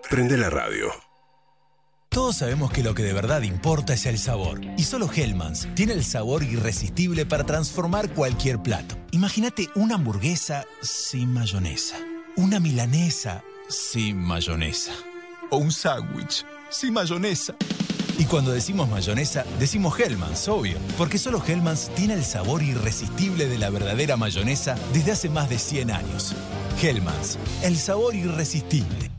[0.09, 0.93] Prende la radio.
[2.11, 4.61] Todos sabemos que lo que de verdad importa es el sabor.
[4.77, 8.95] Y solo Hellmann's tiene el sabor irresistible para transformar cualquier plato.
[9.11, 11.97] Imagínate una hamburguesa sin mayonesa.
[12.37, 14.93] Una milanesa sin mayonesa.
[15.51, 17.55] O un sándwich sin mayonesa.
[18.19, 20.77] Y cuando decimos mayonesa, decimos Hellmann's, obvio.
[20.99, 25.59] Porque solo Hellmann's tiene el sabor irresistible de la verdadera mayonesa desde hace más de
[25.59, 26.35] 100 años.
[26.83, 29.11] Hellmann's, el sabor irresistible.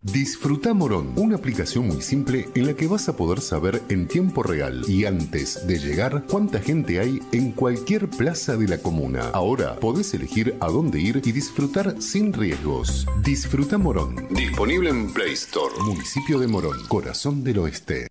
[0.00, 4.44] Disfruta Morón, una aplicación muy simple en la que vas a poder saber en tiempo
[4.44, 9.30] real y antes de llegar cuánta gente hay en cualquier plaza de la comuna.
[9.32, 13.08] Ahora podés elegir a dónde ir y disfrutar sin riesgos.
[13.24, 14.14] Disfruta Morón.
[14.30, 15.74] Disponible en Play Store.
[15.84, 18.06] Municipio de Morón, corazón del oeste.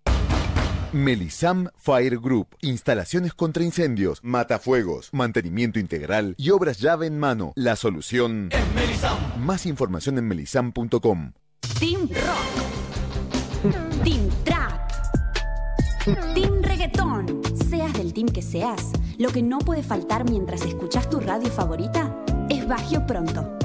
[0.92, 2.48] Melisam Fire Group.
[2.60, 7.54] Instalaciones contra incendios, matafuegos, mantenimiento integral y obras llave en mano.
[7.56, 9.16] La solución es Melisam.
[9.42, 11.32] Más información en melisam.com.
[11.78, 13.72] Team Rock.
[14.02, 14.90] Team Trap.
[16.34, 17.40] Team Reggaetón.
[17.70, 22.24] Seas del team que seas, lo que no puede faltar mientras escuchas tu radio favorita
[22.48, 23.56] es Bagio Pronto.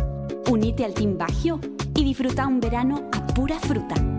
[0.48, 1.60] Unite al Team Bagio
[1.96, 4.13] y disfruta un verano a pura fruta.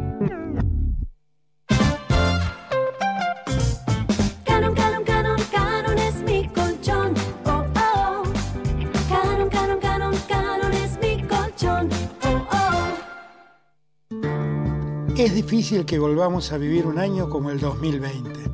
[15.16, 18.50] Es difícil que volvamos a vivir un año como el 2020.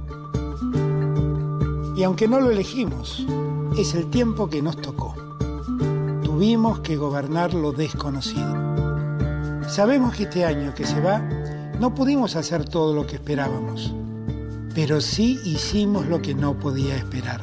[1.96, 3.24] Y aunque no lo elegimos,
[3.78, 5.14] es el tiempo que nos tocó.
[6.22, 8.54] Tuvimos que gobernar lo desconocido.
[9.70, 11.20] Sabemos que este año que se va,
[11.78, 13.94] no pudimos hacer todo lo que esperábamos,
[14.74, 17.40] pero sí hicimos lo que no podía esperar.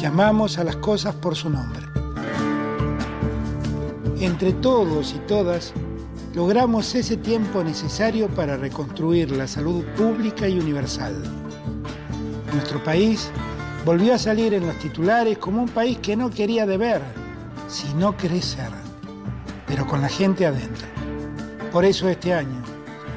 [0.00, 1.86] Llamamos a las cosas por su nombre.
[4.18, 5.72] Entre todos y todas,
[6.34, 11.14] logramos ese tiempo necesario para reconstruir la salud pública y universal.
[12.52, 13.30] Nuestro país
[13.84, 17.02] volvió a salir en los titulares como un país que no quería deber,
[17.68, 18.70] sino crecer,
[19.66, 20.86] pero con la gente adentro.
[21.70, 22.62] Por eso este año,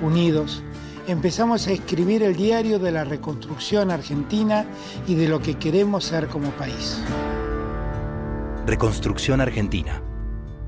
[0.02, 0.62] unidos,
[1.08, 4.66] empezamos a escribir el diario de la reconstrucción argentina
[5.08, 7.00] y de lo que queremos ser como país.
[8.66, 10.04] Reconstrucción Argentina.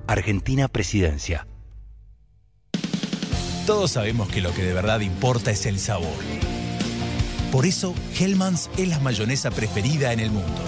[0.08, 1.45] Argentina Presidencia.
[3.70, 6.17] Todos sabemos que lo que de verdad importa es el sabor.
[7.51, 10.59] Por eso, Hellmann's es la mayonesa preferida en el mundo.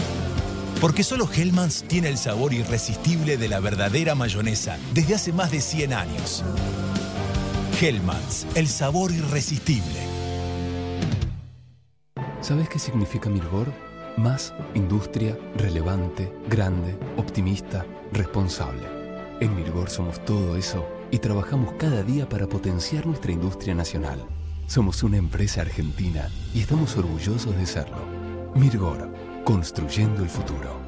[0.80, 5.62] Porque solo Hellmann's tiene el sabor irresistible de la verdadera mayonesa desde hace más de
[5.62, 6.44] 100 años.
[7.82, 10.00] Hellmann's, el sabor irresistible.
[12.42, 13.74] ¿Sabes qué significa Mirgor?
[14.16, 17.84] Más industria, relevante, grande, optimista,
[18.14, 18.88] responsable.
[19.40, 24.20] En Mirgor somos todo eso y trabajamos cada día para potenciar nuestra industria nacional.
[24.68, 28.06] Somos una empresa argentina y estamos orgullosos de serlo.
[28.56, 30.80] Mirgor, construyendo el futuro.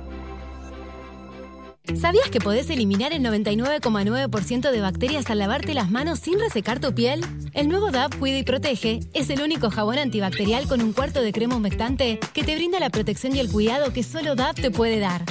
[1.99, 6.95] ¿Sabías que podés eliminar el 99,9% de bacterias al lavarte las manos sin resecar tu
[6.95, 7.25] piel?
[7.53, 11.33] El nuevo DAP Cuida y Protege es el único jabón antibacterial con un cuarto de
[11.33, 14.99] crema humectante que te brinda la protección y el cuidado que solo DAP te puede
[14.99, 15.25] dar.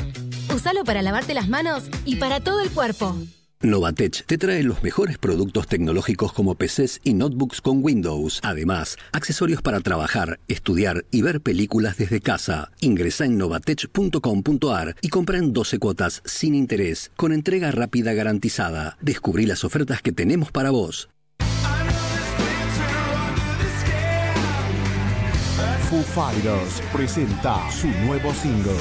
[0.54, 3.16] Usalo para lavarte las manos y para todo el cuerpo.
[3.62, 8.40] Novatech te trae los mejores productos tecnológicos como PCs y notebooks con Windows.
[8.42, 12.72] Además, accesorios para trabajar, estudiar y ver películas desde casa.
[12.80, 18.96] Ingresa en novatech.com.ar y compra en 12 cuotas sin interés, con entrega rápida garantizada.
[19.00, 21.08] Descubrí las ofertas que tenemos para vos.
[25.88, 28.72] Foo Fighters presenta su nuevo single,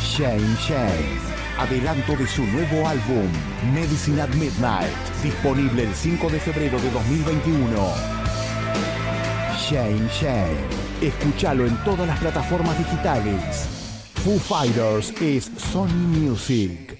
[0.00, 1.33] Shame Shame.
[1.58, 3.28] Adelanto de su nuevo álbum,
[3.72, 4.92] Medicine at Midnight,
[5.22, 7.76] disponible el 5 de febrero de 2021.
[9.56, 10.58] Shame Shame.
[11.00, 13.68] Escúchalo en todas las plataformas digitales.
[14.24, 16.98] Foo Fighters es Sony Music.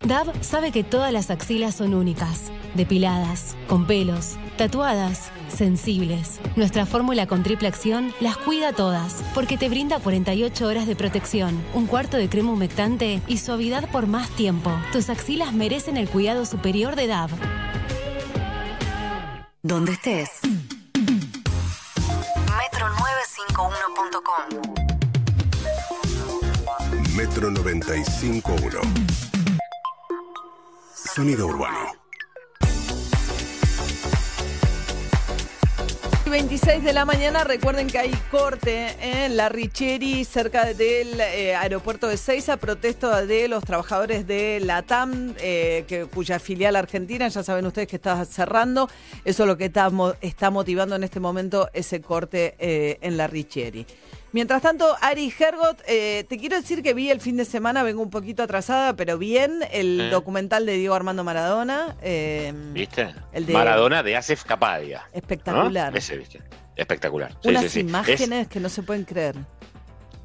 [0.00, 6.40] DAB sabe que todas las axilas son únicas, depiladas, con pelos, tatuadas, sensibles.
[6.56, 11.62] Nuestra fórmula con triple acción las cuida todas, porque te brinda 48 horas de protección,
[11.74, 14.70] un cuarto de crema humectante y suavidad por más tiempo.
[14.92, 17.30] Tus axilas merecen el cuidado superior de DAB.
[19.62, 20.40] Donde estés.
[22.46, 24.86] Metro951.com
[27.16, 28.80] Metro 95.1.
[30.94, 32.05] Sonido urbano.
[36.30, 42.08] 26 de la mañana, recuerden que hay corte en la Richeri, cerca del eh, aeropuerto
[42.08, 47.42] de Seiza, protesto de los trabajadores de la TAM, eh, que, cuya filial argentina, ya
[47.42, 48.88] saben ustedes que está cerrando.
[49.24, 53.16] Eso es lo que está, mo- está motivando en este momento ese corte eh, en
[53.16, 53.86] la Richeri.
[54.32, 58.02] Mientras tanto, Ari Hergot, eh, te quiero decir que vi el fin de semana, vengo
[58.02, 60.10] un poquito atrasada, pero bien, el Eh.
[60.10, 61.96] documental de Diego Armando Maradona.
[62.02, 63.14] eh, ¿Viste?
[63.32, 65.04] El de- Maradona de Asef Capadia.
[65.10, 65.18] ¿no?
[65.18, 65.96] Espectacular.
[66.76, 67.32] Espectacular.
[67.42, 67.78] Sí, unas sí, sí.
[67.80, 69.34] Es imágenes que no se pueden creer.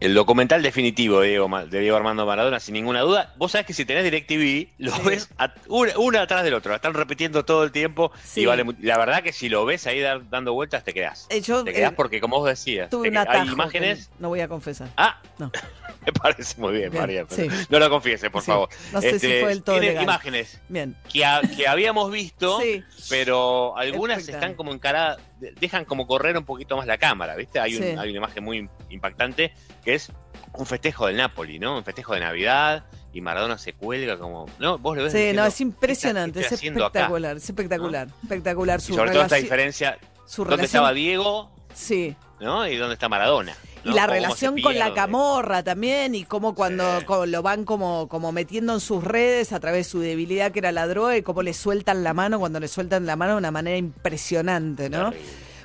[0.01, 3.35] el documental definitivo de Diego, Ma- de Diego Armando Maradona, sin ninguna duda.
[3.37, 6.71] Vos sabés que si tenés DirecTV, lo ves a- una, una atrás del otro.
[6.71, 8.11] La están repitiendo todo el tiempo.
[8.23, 8.41] Sí.
[8.41, 11.27] Y vale, la verdad que si lo ves ahí dar- dando vueltas, te quedás.
[11.29, 14.09] Eh, yo, te quedás eh, porque, como vos decías, te hay imágenes.
[14.17, 14.89] No voy a confesar.
[14.97, 15.51] Ah, No.
[16.03, 17.25] me parece muy bien, Bien, María.
[17.29, 17.47] sí.
[17.69, 18.69] No lo confieses, por favor.
[18.91, 20.03] No sé si Este, fue del todo tiene legal.
[20.05, 20.95] imágenes Bien.
[21.13, 21.23] que,
[21.55, 22.59] que habíamos visto,
[23.07, 25.19] pero algunas están como encaradas,
[25.59, 27.59] dejan como correr un poquito más la cámara, ¿viste?
[27.59, 30.11] Hay, un- hay una imagen muy impactante que es
[30.53, 31.77] un festejo del Napoli, ¿no?
[31.77, 34.77] Un festejo de Navidad y Maradona se cuelga como, ¿no?
[34.77, 36.99] Vos lo ves Sí, diciendo, no, es "¿Qué impresionante, está- qué es estoy haciendo acá?".
[36.99, 38.79] espectacular, es espectacular, espectacular.
[38.79, 42.15] Y Su sobre todo esta diferencia, su ¿dónde relación- estaba Diego, Sí.
[42.39, 42.67] ¿no?
[42.67, 43.53] Y dónde está Maradona.
[43.83, 43.95] Y ¿no?
[43.95, 48.73] la relación con la camorra también, y cómo cuando co- lo van como, como metiendo
[48.73, 51.53] en sus redes a través de su debilidad que era la droga y cómo le
[51.53, 55.11] sueltan la mano cuando le sueltan la mano de una manera impresionante, ¿no?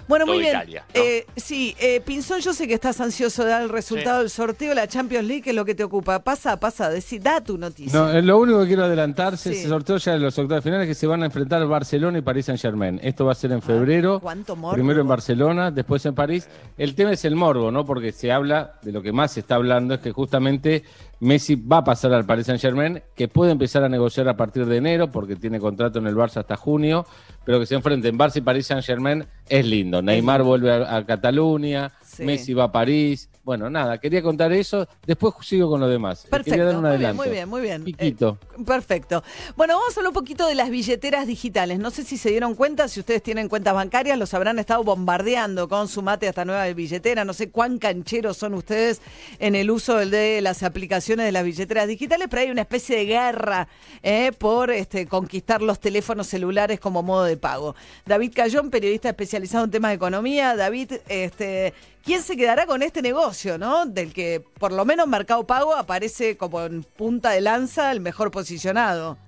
[0.09, 0.51] Bueno, muy bien.
[0.57, 1.01] Italia, ¿no?
[1.03, 4.69] Eh, sí, eh, Pinzón, yo sé que estás ansioso de dar el resultado del sorteo
[4.71, 6.21] de la Champions League, que es lo que te ocupa.
[6.21, 7.99] Pasa, pasa, decí, da tu noticia.
[7.99, 9.59] No, eh, lo único que quiero adelantarse Sí.
[9.59, 12.23] es el sorteo ya de los octavos finales que se van a enfrentar Barcelona y
[12.23, 13.01] París Saint Germain.
[13.03, 14.17] Esto va a ser en febrero.
[14.17, 14.75] Ah, cuánto morbo.
[14.75, 16.49] Primero en Barcelona, después en París.
[16.79, 17.85] El tema es el morbo, ¿no?
[17.85, 20.85] Porque se habla, de lo que más se está hablando es que justamente
[21.21, 24.67] Messi va a pasar al Paris Saint Germain, que puede empezar a negociar a partir
[24.67, 27.07] de enero, porque tiene contrato en el Barça hasta junio,
[27.45, 30.03] pero que se enfrenten Barça y Paris Saint Germain es lindo.
[30.03, 31.93] Neymar vuelve a, a Cataluña,
[32.25, 33.29] Messi va a París.
[33.45, 34.89] Bueno, nada, quería contar eso.
[35.07, 36.27] Después sigo con lo demás.
[36.29, 36.51] Perfecto.
[36.51, 37.23] Quería dar un muy bien, adelanto.
[37.23, 37.85] muy bien, muy bien.
[37.85, 38.39] Piquito.
[38.43, 39.23] Eh, perfecto.
[39.57, 41.79] Bueno, vamos a hablar un poquito de las billeteras digitales.
[41.79, 45.69] No sé si se dieron cuenta, si ustedes tienen cuentas bancarias, los habrán estado bombardeando
[45.69, 47.25] con su mate hasta nueva billetera.
[47.25, 49.01] No sé cuán cancheros son ustedes
[49.39, 53.05] en el uso de las aplicaciones de las billeteras digitales, pero hay una especie de
[53.05, 53.69] guerra
[54.03, 57.77] eh, por este, conquistar los teléfonos celulares como modo de pago.
[58.05, 60.57] David Cayón, periodista especializado en temas de economía.
[60.57, 61.75] David, este,
[62.07, 63.85] ¿quién se quedará con este negocio, no?
[63.85, 68.31] Del que por lo menos Mercado Pago aparece como en punta de lanza el mejor
[68.31, 69.19] posicionado.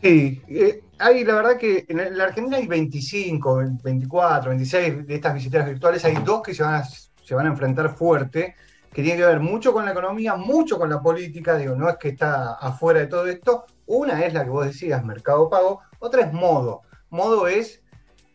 [0.00, 5.34] Sí, eh, hay la verdad que en la Argentina hay 25, 24, 26 de estas
[5.34, 8.56] billeteras virtuales, hay dos que se van a, enfrentar fuerte,
[8.92, 11.98] que tienen que ver mucho con la economía, mucho con la política, digo, no es
[11.98, 13.66] que está afuera de todo esto.
[13.86, 16.82] Una es la que vos decías, Mercado Pago, otra es Modo.
[17.10, 17.82] Modo es,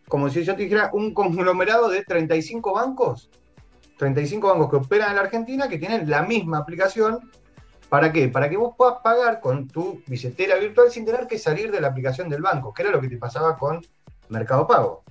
[0.07, 3.29] como si yo te dijera, un conglomerado de 35 bancos,
[3.97, 7.31] 35 bancos que operan en la Argentina, que tienen la misma aplicación
[7.89, 8.27] ¿Para qué?
[8.27, 11.87] Para que vos puedas pagar con tu billetera virtual sin tener que salir de la
[11.87, 13.85] aplicación del banco, que era lo que te pasaba con
[14.29, 15.03] Mercado Pago.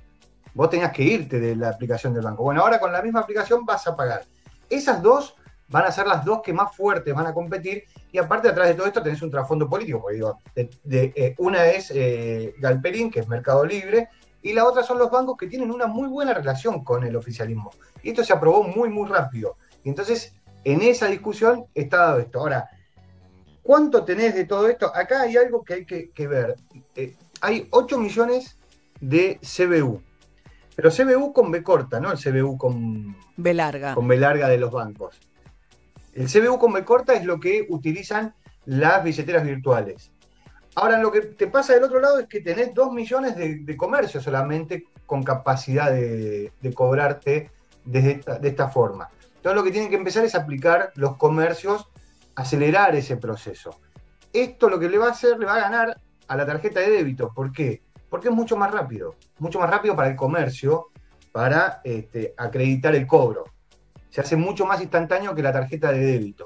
[0.52, 2.42] Vos tenías que irte de la aplicación del banco.
[2.42, 4.24] Bueno, ahora con la misma aplicación vas a pagar.
[4.68, 5.36] Esas dos
[5.68, 8.74] van a ser las dos que más fuertes van a competir y aparte atrás de
[8.74, 13.28] todo esto tenés un trasfondo político, porque digo, eh, una es eh, Galperín, que es
[13.28, 14.10] Mercado Libre,
[14.46, 17.72] y la otra son los bancos que tienen una muy buena relación con el oficialismo.
[18.00, 19.56] Y esto se aprobó muy, muy rápido.
[19.82, 22.38] Y entonces en esa discusión está dado esto.
[22.38, 22.70] Ahora,
[23.60, 24.94] ¿cuánto tenés de todo esto?
[24.94, 26.54] Acá hay algo que hay que, que ver.
[26.94, 28.56] Eh, hay 8 millones
[29.00, 30.00] de CBU.
[30.76, 33.96] Pero CBU con B corta, no el CBU con B larga.
[33.96, 35.18] Con B larga de los bancos.
[36.12, 38.32] El CBU con B corta es lo que utilizan
[38.64, 40.12] las billeteras virtuales.
[40.76, 44.22] Ahora, lo que te pasa del otro lado es que tenés 2 millones de, comercios
[44.22, 47.50] solamente con capacidad de, cobrarte
[47.86, 49.08] de esta, de esta forma.
[49.36, 51.88] Entonces lo que tienen que empezar es aplicar los comercios,
[52.34, 53.80] acelerar ese proceso.
[54.34, 55.98] Esto lo que le va a hacer, le va a ganar
[56.28, 57.32] a la tarjeta de débito.
[57.32, 57.82] ¿Por qué?
[58.10, 59.14] Porque es mucho más rápido.
[59.38, 60.88] Mucho más rápido para el comercio,
[61.32, 63.44] para este, acreditar el cobro.
[64.10, 66.44] Se hace mucho más instantáneo que la tarjeta de débito.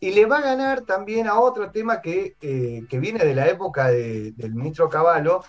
[0.00, 3.48] Y le va a ganar también a otro tema que, eh, que viene de la
[3.48, 5.42] época de, del ministro Cavallo,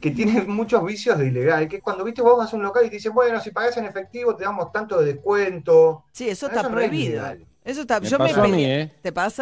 [0.00, 2.84] que tiene muchos vicios de ilegal, que es cuando viste vos vas a un local
[2.84, 6.04] y te dicen, bueno, si pagás en efectivo te damos tanto de descuento.
[6.12, 7.24] Sí, eso está no es prohibido.
[7.64, 8.00] eso está.
[8.00, 8.92] Me yo pasó me a mí, ¿eh?
[9.02, 9.34] ¿Te pasa?